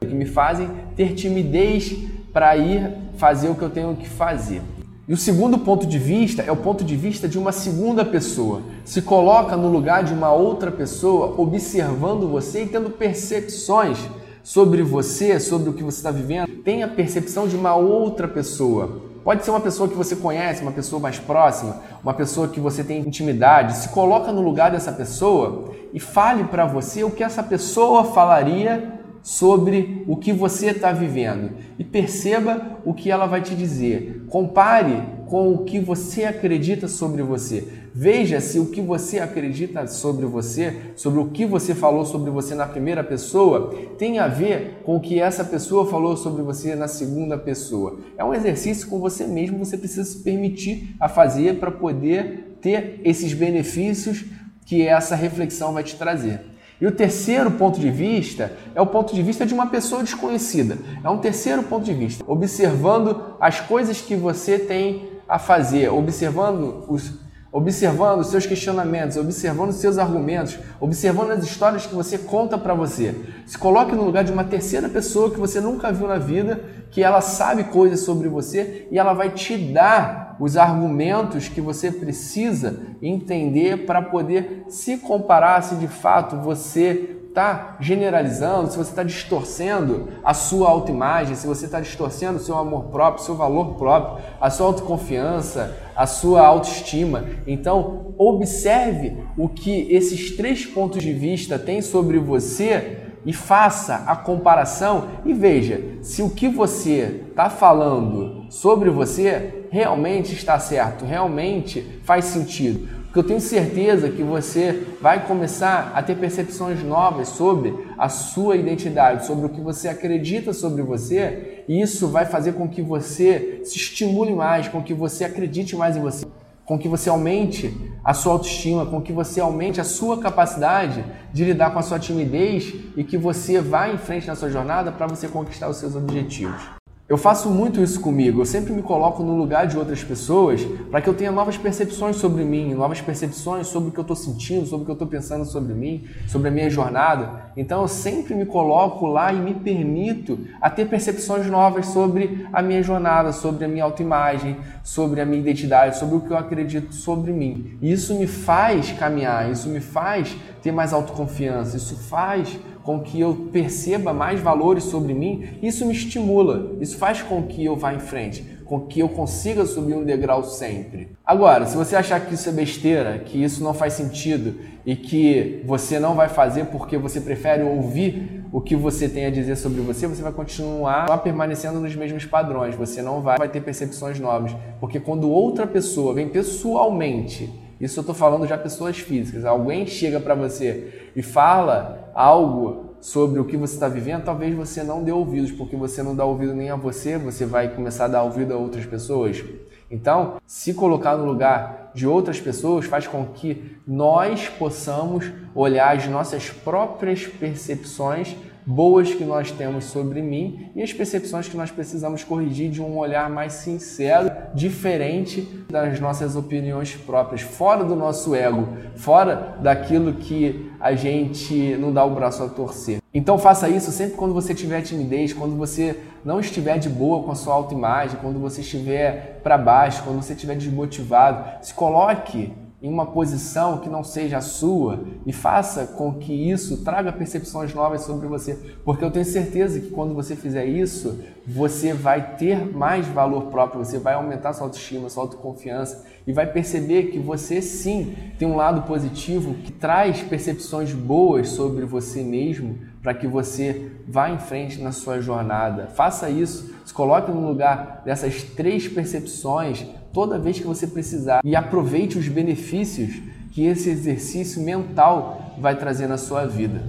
que 0.00 0.14
me 0.14 0.26
fazem 0.26 0.68
ter 0.94 1.14
timidez 1.14 1.96
para 2.30 2.54
ir 2.58 2.92
fazer 3.16 3.48
o 3.48 3.54
que 3.54 3.62
eu 3.62 3.70
tenho 3.70 3.96
que 3.96 4.06
fazer. 4.06 4.60
E 5.08 5.14
o 5.14 5.16
segundo 5.16 5.56
ponto 5.58 5.86
de 5.86 6.00
vista 6.00 6.42
é 6.42 6.50
o 6.50 6.56
ponto 6.56 6.82
de 6.82 6.96
vista 6.96 7.28
de 7.28 7.38
uma 7.38 7.52
segunda 7.52 8.04
pessoa. 8.04 8.62
Se 8.84 9.00
coloca 9.00 9.56
no 9.56 9.68
lugar 9.68 10.02
de 10.02 10.12
uma 10.12 10.32
outra 10.32 10.72
pessoa, 10.72 11.32
observando 11.40 12.28
você 12.28 12.64
e 12.64 12.66
tendo 12.66 12.90
percepções 12.90 13.98
sobre 14.42 14.82
você, 14.82 15.38
sobre 15.38 15.70
o 15.70 15.72
que 15.74 15.84
você 15.84 15.98
está 15.98 16.10
vivendo. 16.10 16.48
Tem 16.64 16.82
a 16.82 16.88
percepção 16.88 17.46
de 17.46 17.54
uma 17.54 17.76
outra 17.76 18.26
pessoa. 18.26 19.00
Pode 19.22 19.44
ser 19.44 19.50
uma 19.50 19.60
pessoa 19.60 19.88
que 19.88 19.94
você 19.94 20.16
conhece, 20.16 20.62
uma 20.62 20.72
pessoa 20.72 21.00
mais 21.00 21.20
próxima, 21.20 21.80
uma 22.02 22.14
pessoa 22.14 22.48
que 22.48 22.58
você 22.58 22.82
tem 22.82 22.98
intimidade. 22.98 23.76
Se 23.76 23.90
coloca 23.90 24.32
no 24.32 24.40
lugar 24.40 24.72
dessa 24.72 24.90
pessoa 24.90 25.70
e 25.94 26.00
fale 26.00 26.42
para 26.44 26.66
você 26.66 27.04
o 27.04 27.12
que 27.12 27.22
essa 27.22 27.44
pessoa 27.44 28.02
falaria 28.02 28.92
sobre 29.26 30.04
o 30.06 30.14
que 30.14 30.32
você 30.32 30.68
está 30.68 30.92
vivendo 30.92 31.50
e 31.76 31.82
perceba 31.82 32.78
o 32.84 32.94
que 32.94 33.10
ela 33.10 33.26
vai 33.26 33.42
te 33.42 33.56
dizer. 33.56 34.24
Compare 34.28 35.02
com 35.26 35.52
o 35.52 35.64
que 35.64 35.80
você 35.80 36.22
acredita 36.22 36.86
sobre 36.86 37.24
você. 37.24 37.66
Veja 37.92 38.40
se 38.40 38.60
o 38.60 38.66
que 38.66 38.80
você 38.80 39.18
acredita 39.18 39.84
sobre 39.88 40.24
você, 40.26 40.92
sobre 40.94 41.18
o 41.18 41.26
que 41.26 41.44
você 41.44 41.74
falou 41.74 42.06
sobre 42.06 42.30
você 42.30 42.54
na 42.54 42.66
primeira 42.66 43.02
pessoa, 43.02 43.74
tem 43.98 44.20
a 44.20 44.28
ver 44.28 44.82
com 44.84 44.94
o 44.94 45.00
que 45.00 45.18
essa 45.18 45.44
pessoa 45.44 45.90
falou 45.90 46.16
sobre 46.16 46.40
você 46.42 46.76
na 46.76 46.86
segunda 46.86 47.36
pessoa. 47.36 47.98
É 48.16 48.24
um 48.24 48.32
exercício 48.32 48.86
com 48.86 49.00
você 49.00 49.26
mesmo, 49.26 49.58
você 49.58 49.76
precisa 49.76 50.04
se 50.04 50.18
permitir 50.22 50.94
a 51.00 51.08
fazer 51.08 51.58
para 51.58 51.72
poder 51.72 52.58
ter 52.60 53.00
esses 53.02 53.34
benefícios 53.34 54.24
que 54.64 54.86
essa 54.86 55.16
reflexão 55.16 55.72
vai 55.72 55.82
te 55.82 55.96
trazer. 55.96 56.54
E 56.80 56.86
o 56.86 56.92
terceiro 56.92 57.50
ponto 57.52 57.80
de 57.80 57.90
vista 57.90 58.52
é 58.74 58.80
o 58.80 58.86
ponto 58.86 59.14
de 59.14 59.22
vista 59.22 59.46
de 59.46 59.54
uma 59.54 59.66
pessoa 59.66 60.02
desconhecida. 60.02 60.76
É 61.02 61.08
um 61.08 61.18
terceiro 61.18 61.62
ponto 61.62 61.84
de 61.84 61.94
vista, 61.94 62.24
observando 62.26 63.36
as 63.40 63.60
coisas 63.60 64.00
que 64.00 64.14
você 64.14 64.58
tem 64.58 65.08
a 65.28 65.38
fazer, 65.38 65.88
observando 65.88 66.84
os 66.88 67.26
observando 67.56 68.22
seus 68.22 68.44
questionamentos, 68.44 69.16
observando 69.16 69.70
os 69.70 69.76
seus 69.76 69.96
argumentos, 69.96 70.58
observando 70.78 71.30
as 71.30 71.42
histórias 71.42 71.86
que 71.86 71.94
você 71.94 72.18
conta 72.18 72.58
para 72.58 72.74
você. 72.74 73.14
Se 73.46 73.56
coloque 73.56 73.94
no 73.94 74.04
lugar 74.04 74.24
de 74.24 74.30
uma 74.30 74.44
terceira 74.44 74.90
pessoa 74.90 75.30
que 75.30 75.40
você 75.40 75.58
nunca 75.58 75.90
viu 75.90 76.06
na 76.06 76.18
vida, 76.18 76.60
que 76.90 77.02
ela 77.02 77.20
sabe 77.20 77.64
coisas 77.64 78.00
sobre 78.00 78.28
você 78.28 78.88
e 78.90 78.98
ela 78.98 79.12
vai 79.12 79.30
te 79.30 79.56
dar 79.56 80.36
os 80.38 80.56
argumentos 80.56 81.48
que 81.48 81.60
você 81.60 81.90
precisa 81.90 82.80
entender 83.02 83.86
para 83.86 84.02
poder 84.02 84.64
se 84.68 84.98
comparar 84.98 85.62
se 85.62 85.76
de 85.76 85.88
fato 85.88 86.36
você 86.36 87.16
está 87.28 87.76
generalizando, 87.80 88.70
se 88.70 88.78
você 88.78 88.88
está 88.88 89.02
distorcendo 89.02 90.08
a 90.24 90.32
sua 90.32 90.70
autoimagem, 90.70 91.36
se 91.36 91.46
você 91.46 91.66
está 91.66 91.80
distorcendo 91.80 92.38
o 92.38 92.40
seu 92.40 92.56
amor 92.56 92.84
próprio, 92.84 93.24
seu 93.24 93.34
valor 93.34 93.74
próprio, 93.74 94.24
a 94.40 94.48
sua 94.48 94.68
autoconfiança, 94.68 95.76
a 95.94 96.06
sua 96.06 96.46
autoestima. 96.46 97.26
Então, 97.46 98.14
observe 98.16 99.22
o 99.36 99.50
que 99.50 99.86
esses 99.94 100.34
três 100.34 100.64
pontos 100.64 101.02
de 101.02 101.12
vista 101.12 101.58
têm 101.58 101.82
sobre 101.82 102.18
você 102.18 103.05
e 103.26 103.32
faça 103.32 104.04
a 104.06 104.14
comparação 104.14 105.08
e 105.24 105.34
veja 105.34 105.98
se 106.00 106.22
o 106.22 106.30
que 106.30 106.48
você 106.48 107.22
está 107.28 107.50
falando 107.50 108.46
sobre 108.48 108.88
você 108.88 109.64
realmente 109.68 110.32
está 110.32 110.58
certo, 110.60 111.04
realmente 111.04 112.00
faz 112.04 112.26
sentido. 112.26 112.88
Porque 113.16 113.18
eu 113.18 113.24
tenho 113.24 113.40
certeza 113.40 114.10
que 114.10 114.22
você 114.22 114.84
vai 115.00 115.26
começar 115.26 115.90
a 115.94 116.02
ter 116.02 116.16
percepções 116.16 116.82
novas 116.82 117.28
sobre 117.28 117.74
a 117.96 118.10
sua 118.10 118.56
identidade, 118.56 119.24
sobre 119.24 119.46
o 119.46 119.48
que 119.48 119.60
você 119.60 119.88
acredita 119.88 120.52
sobre 120.52 120.82
você, 120.82 121.64
e 121.66 121.80
isso 121.80 122.08
vai 122.08 122.26
fazer 122.26 122.52
com 122.52 122.68
que 122.68 122.82
você 122.82 123.62
se 123.64 123.78
estimule 123.78 124.34
mais, 124.34 124.68
com 124.68 124.82
que 124.82 124.92
você 124.92 125.24
acredite 125.24 125.74
mais 125.74 125.96
em 125.96 126.00
você, 126.00 126.25
com 126.66 126.76
que 126.76 126.88
você 126.88 127.08
aumente 127.08 127.74
a 128.04 128.12
sua 128.12 128.32
autoestima, 128.32 128.84
com 128.84 129.00
que 129.00 129.12
você 129.12 129.40
aumente 129.40 129.80
a 129.80 129.84
sua 129.84 130.20
capacidade 130.20 131.04
de 131.32 131.44
lidar 131.44 131.72
com 131.72 131.78
a 131.78 131.82
sua 131.82 131.98
timidez 131.98 132.74
e 132.96 133.04
que 133.04 133.16
você 133.16 133.60
vá 133.60 133.88
em 133.88 133.96
frente 133.96 134.26
na 134.26 134.34
sua 134.34 134.50
jornada 134.50 134.90
para 134.90 135.06
você 135.06 135.28
conquistar 135.28 135.68
os 135.68 135.76
seus 135.76 135.94
objetivos. 135.94 136.60
Eu 137.08 137.16
faço 137.16 137.48
muito 137.48 137.80
isso 137.80 138.00
comigo, 138.00 138.40
eu 138.40 138.44
sempre 138.44 138.72
me 138.72 138.82
coloco 138.82 139.22
no 139.22 139.36
lugar 139.36 139.68
de 139.68 139.78
outras 139.78 140.02
pessoas 140.02 140.64
para 140.90 141.00
que 141.00 141.08
eu 141.08 141.14
tenha 141.14 141.30
novas 141.30 141.56
percepções 141.56 142.16
sobre 142.16 142.42
mim, 142.42 142.74
novas 142.74 143.00
percepções 143.00 143.68
sobre 143.68 143.90
o 143.90 143.92
que 143.92 143.98
eu 143.98 144.02
estou 144.02 144.16
sentindo, 144.16 144.66
sobre 144.66 144.82
o 144.82 144.84
que 144.86 144.90
eu 144.90 144.94
estou 144.94 145.06
pensando 145.06 145.44
sobre 145.44 145.72
mim, 145.72 146.04
sobre 146.26 146.48
a 146.48 146.50
minha 146.50 146.68
jornada. 146.68 147.52
Então 147.56 147.82
eu 147.82 147.86
sempre 147.86 148.34
me 148.34 148.44
coloco 148.44 149.06
lá 149.06 149.32
e 149.32 149.36
me 149.38 149.54
permito 149.54 150.36
a 150.60 150.68
ter 150.68 150.88
percepções 150.88 151.46
novas 151.46 151.86
sobre 151.86 152.44
a 152.52 152.60
minha 152.60 152.82
jornada, 152.82 153.30
sobre 153.30 153.64
a 153.64 153.68
minha 153.68 153.84
autoimagem, 153.84 154.56
sobre 154.82 155.20
a 155.20 155.24
minha 155.24 155.40
identidade, 155.40 155.98
sobre 155.98 156.16
o 156.16 156.20
que 156.22 156.32
eu 156.32 156.36
acredito 156.36 156.92
sobre 156.92 157.32
mim. 157.32 157.78
E 157.80 157.92
isso 157.92 158.18
me 158.18 158.26
faz 158.26 158.90
caminhar, 158.90 159.48
isso 159.48 159.68
me 159.68 159.78
faz 159.78 160.36
ter 160.60 160.72
mais 160.72 160.92
autoconfiança, 160.92 161.76
isso 161.76 161.96
faz 162.08 162.58
com 162.86 163.00
que 163.00 163.18
eu 163.18 163.48
perceba 163.52 164.14
mais 164.14 164.38
valores 164.38 164.84
sobre 164.84 165.12
mim, 165.12 165.58
isso 165.60 165.84
me 165.84 165.92
estimula, 165.92 166.76
isso 166.80 166.96
faz 166.96 167.20
com 167.20 167.42
que 167.42 167.64
eu 167.64 167.74
vá 167.74 167.92
em 167.92 167.98
frente, 167.98 168.46
com 168.64 168.78
que 168.82 169.00
eu 169.00 169.08
consiga 169.08 169.66
subir 169.66 169.94
um 169.94 170.04
degrau 170.04 170.44
sempre. 170.44 171.08
Agora, 171.24 171.66
se 171.66 171.76
você 171.76 171.96
achar 171.96 172.24
que 172.24 172.34
isso 172.34 172.48
é 172.48 172.52
besteira, 172.52 173.18
que 173.18 173.42
isso 173.42 173.64
não 173.64 173.74
faz 173.74 173.94
sentido 173.94 174.54
e 174.86 174.94
que 174.94 175.64
você 175.66 175.98
não 175.98 176.14
vai 176.14 176.28
fazer 176.28 176.66
porque 176.66 176.96
você 176.96 177.20
prefere 177.20 177.64
ouvir 177.64 178.44
o 178.52 178.60
que 178.60 178.76
você 178.76 179.08
tem 179.08 179.26
a 179.26 179.30
dizer 179.30 179.56
sobre 179.56 179.80
você, 179.80 180.06
você 180.06 180.22
vai 180.22 180.32
continuar 180.32 181.08
permanecendo 181.24 181.80
nos 181.80 181.96
mesmos 181.96 182.24
padrões, 182.24 182.76
você 182.76 183.02
não 183.02 183.20
vai, 183.20 183.36
vai 183.36 183.48
ter 183.48 183.62
percepções 183.62 184.20
novas, 184.20 184.54
porque 184.78 185.00
quando 185.00 185.28
outra 185.28 185.66
pessoa 185.66 186.14
vem 186.14 186.28
pessoalmente 186.28 187.50
isso 187.80 187.98
eu 187.98 188.02
estou 188.02 188.14
falando 188.14 188.46
já 188.46 188.56
pessoas 188.56 188.98
físicas. 188.98 189.44
Alguém 189.44 189.86
chega 189.86 190.18
para 190.18 190.34
você 190.34 191.10
e 191.14 191.22
fala 191.22 192.10
algo 192.14 192.96
sobre 193.00 193.38
o 193.38 193.44
que 193.44 193.56
você 193.56 193.74
está 193.74 193.88
vivendo, 193.88 194.24
talvez 194.24 194.54
você 194.54 194.82
não 194.82 195.02
dê 195.02 195.12
ouvidos, 195.12 195.52
porque 195.52 195.76
você 195.76 196.02
não 196.02 196.16
dá 196.16 196.24
ouvido 196.24 196.54
nem 196.54 196.70
a 196.70 196.76
você, 196.76 197.18
você 197.18 197.44
vai 197.44 197.68
começar 197.68 198.06
a 198.06 198.08
dar 198.08 198.22
ouvido 198.22 198.52
a 198.52 198.56
outras 198.56 198.86
pessoas. 198.86 199.44
Então, 199.90 200.36
se 200.46 200.74
colocar 200.74 201.16
no 201.16 201.24
lugar 201.24 201.92
de 201.94 202.06
outras 202.06 202.40
pessoas 202.40 202.86
faz 202.86 203.06
com 203.06 203.24
que 203.26 203.76
nós 203.86 204.48
possamos 204.48 205.30
olhar 205.54 205.96
as 205.96 206.08
nossas 206.08 206.50
próprias 206.50 207.26
percepções 207.26 208.34
boas 208.66 209.14
que 209.14 209.24
nós 209.24 209.52
temos 209.52 209.84
sobre 209.84 210.20
mim 210.20 210.70
e 210.74 210.82
as 210.82 210.92
percepções 210.92 211.46
que 211.46 211.56
nós 211.56 211.70
precisamos 211.70 212.24
corrigir 212.24 212.68
de 212.68 212.82
um 212.82 212.98
olhar 212.98 213.30
mais 213.30 213.52
sincero, 213.52 214.30
diferente 214.52 215.42
das 215.70 216.00
nossas 216.00 216.34
opiniões 216.34 216.96
próprias, 216.96 217.42
fora 217.42 217.84
do 217.84 217.94
nosso 217.94 218.34
ego, 218.34 218.68
fora 218.96 219.56
daquilo 219.60 220.14
que 220.14 220.72
a 220.80 220.94
gente 220.94 221.76
não 221.78 221.92
dá 221.92 222.04
o 222.04 222.14
braço 222.14 222.42
a 222.42 222.48
torcer. 222.48 222.98
Então 223.14 223.38
faça 223.38 223.68
isso 223.68 223.92
sempre 223.92 224.16
quando 224.16 224.34
você 224.34 224.52
tiver 224.52 224.82
timidez, 224.82 225.32
quando 225.32 225.56
você 225.56 225.98
não 226.24 226.40
estiver 226.40 226.76
de 226.78 226.88
boa 226.88 227.22
com 227.22 227.30
a 227.30 227.36
sua 227.36 227.54
autoimagem, 227.54 228.18
quando 228.20 228.40
você 228.40 228.60
estiver 228.60 229.40
para 229.42 229.56
baixo, 229.56 230.02
quando 230.02 230.16
você 230.16 230.32
estiver 230.32 230.56
desmotivado, 230.56 231.64
se 231.64 231.72
coloque 231.72 232.52
em 232.82 232.88
uma 232.90 233.06
posição 233.06 233.78
que 233.78 233.88
não 233.88 234.04
seja 234.04 234.36
a 234.36 234.42
sua 234.42 235.00
e 235.24 235.32
faça 235.32 235.86
com 235.86 236.14
que 236.14 236.32
isso 236.32 236.84
traga 236.84 237.10
percepções 237.10 237.72
novas 237.74 238.02
sobre 238.02 238.26
você, 238.26 238.54
porque 238.84 239.02
eu 239.02 239.10
tenho 239.10 239.24
certeza 239.24 239.80
que 239.80 239.90
quando 239.90 240.14
você 240.14 240.36
fizer 240.36 240.66
isso, 240.66 241.18
você 241.46 241.94
vai 241.94 242.36
ter 242.36 242.70
mais 242.76 243.06
valor 243.06 243.46
próprio, 243.46 243.82
você 243.84 243.98
vai 243.98 244.14
aumentar 244.14 244.52
sua 244.52 244.66
autoestima, 244.66 245.08
sua 245.08 245.22
autoconfiança 245.22 246.04
e 246.26 246.32
vai 246.32 246.46
perceber 246.46 247.04
que 247.04 247.18
você 247.18 247.62
sim 247.62 248.14
tem 248.38 248.46
um 248.46 248.56
lado 248.56 248.82
positivo 248.82 249.54
que 249.54 249.72
traz 249.72 250.20
percepções 250.22 250.92
boas 250.92 251.48
sobre 251.48 251.84
você 251.86 252.22
mesmo 252.22 252.78
para 253.06 253.14
que 253.14 253.28
você 253.28 253.92
vá 254.08 254.28
em 254.28 254.38
frente 254.40 254.82
na 254.82 254.90
sua 254.90 255.20
jornada. 255.20 255.86
Faça 255.94 256.28
isso, 256.28 256.74
se 256.84 256.92
coloque 256.92 257.30
no 257.30 257.46
lugar 257.46 258.02
dessas 258.04 258.42
três 258.42 258.88
percepções 258.88 259.86
toda 260.12 260.40
vez 260.40 260.58
que 260.58 260.66
você 260.66 260.88
precisar 260.88 261.40
e 261.44 261.54
aproveite 261.54 262.18
os 262.18 262.26
benefícios 262.26 263.22
que 263.52 263.64
esse 263.64 263.90
exercício 263.90 264.60
mental 264.60 265.54
vai 265.56 265.76
trazer 265.76 266.08
na 266.08 266.18
sua 266.18 266.46
vida. 266.46 266.82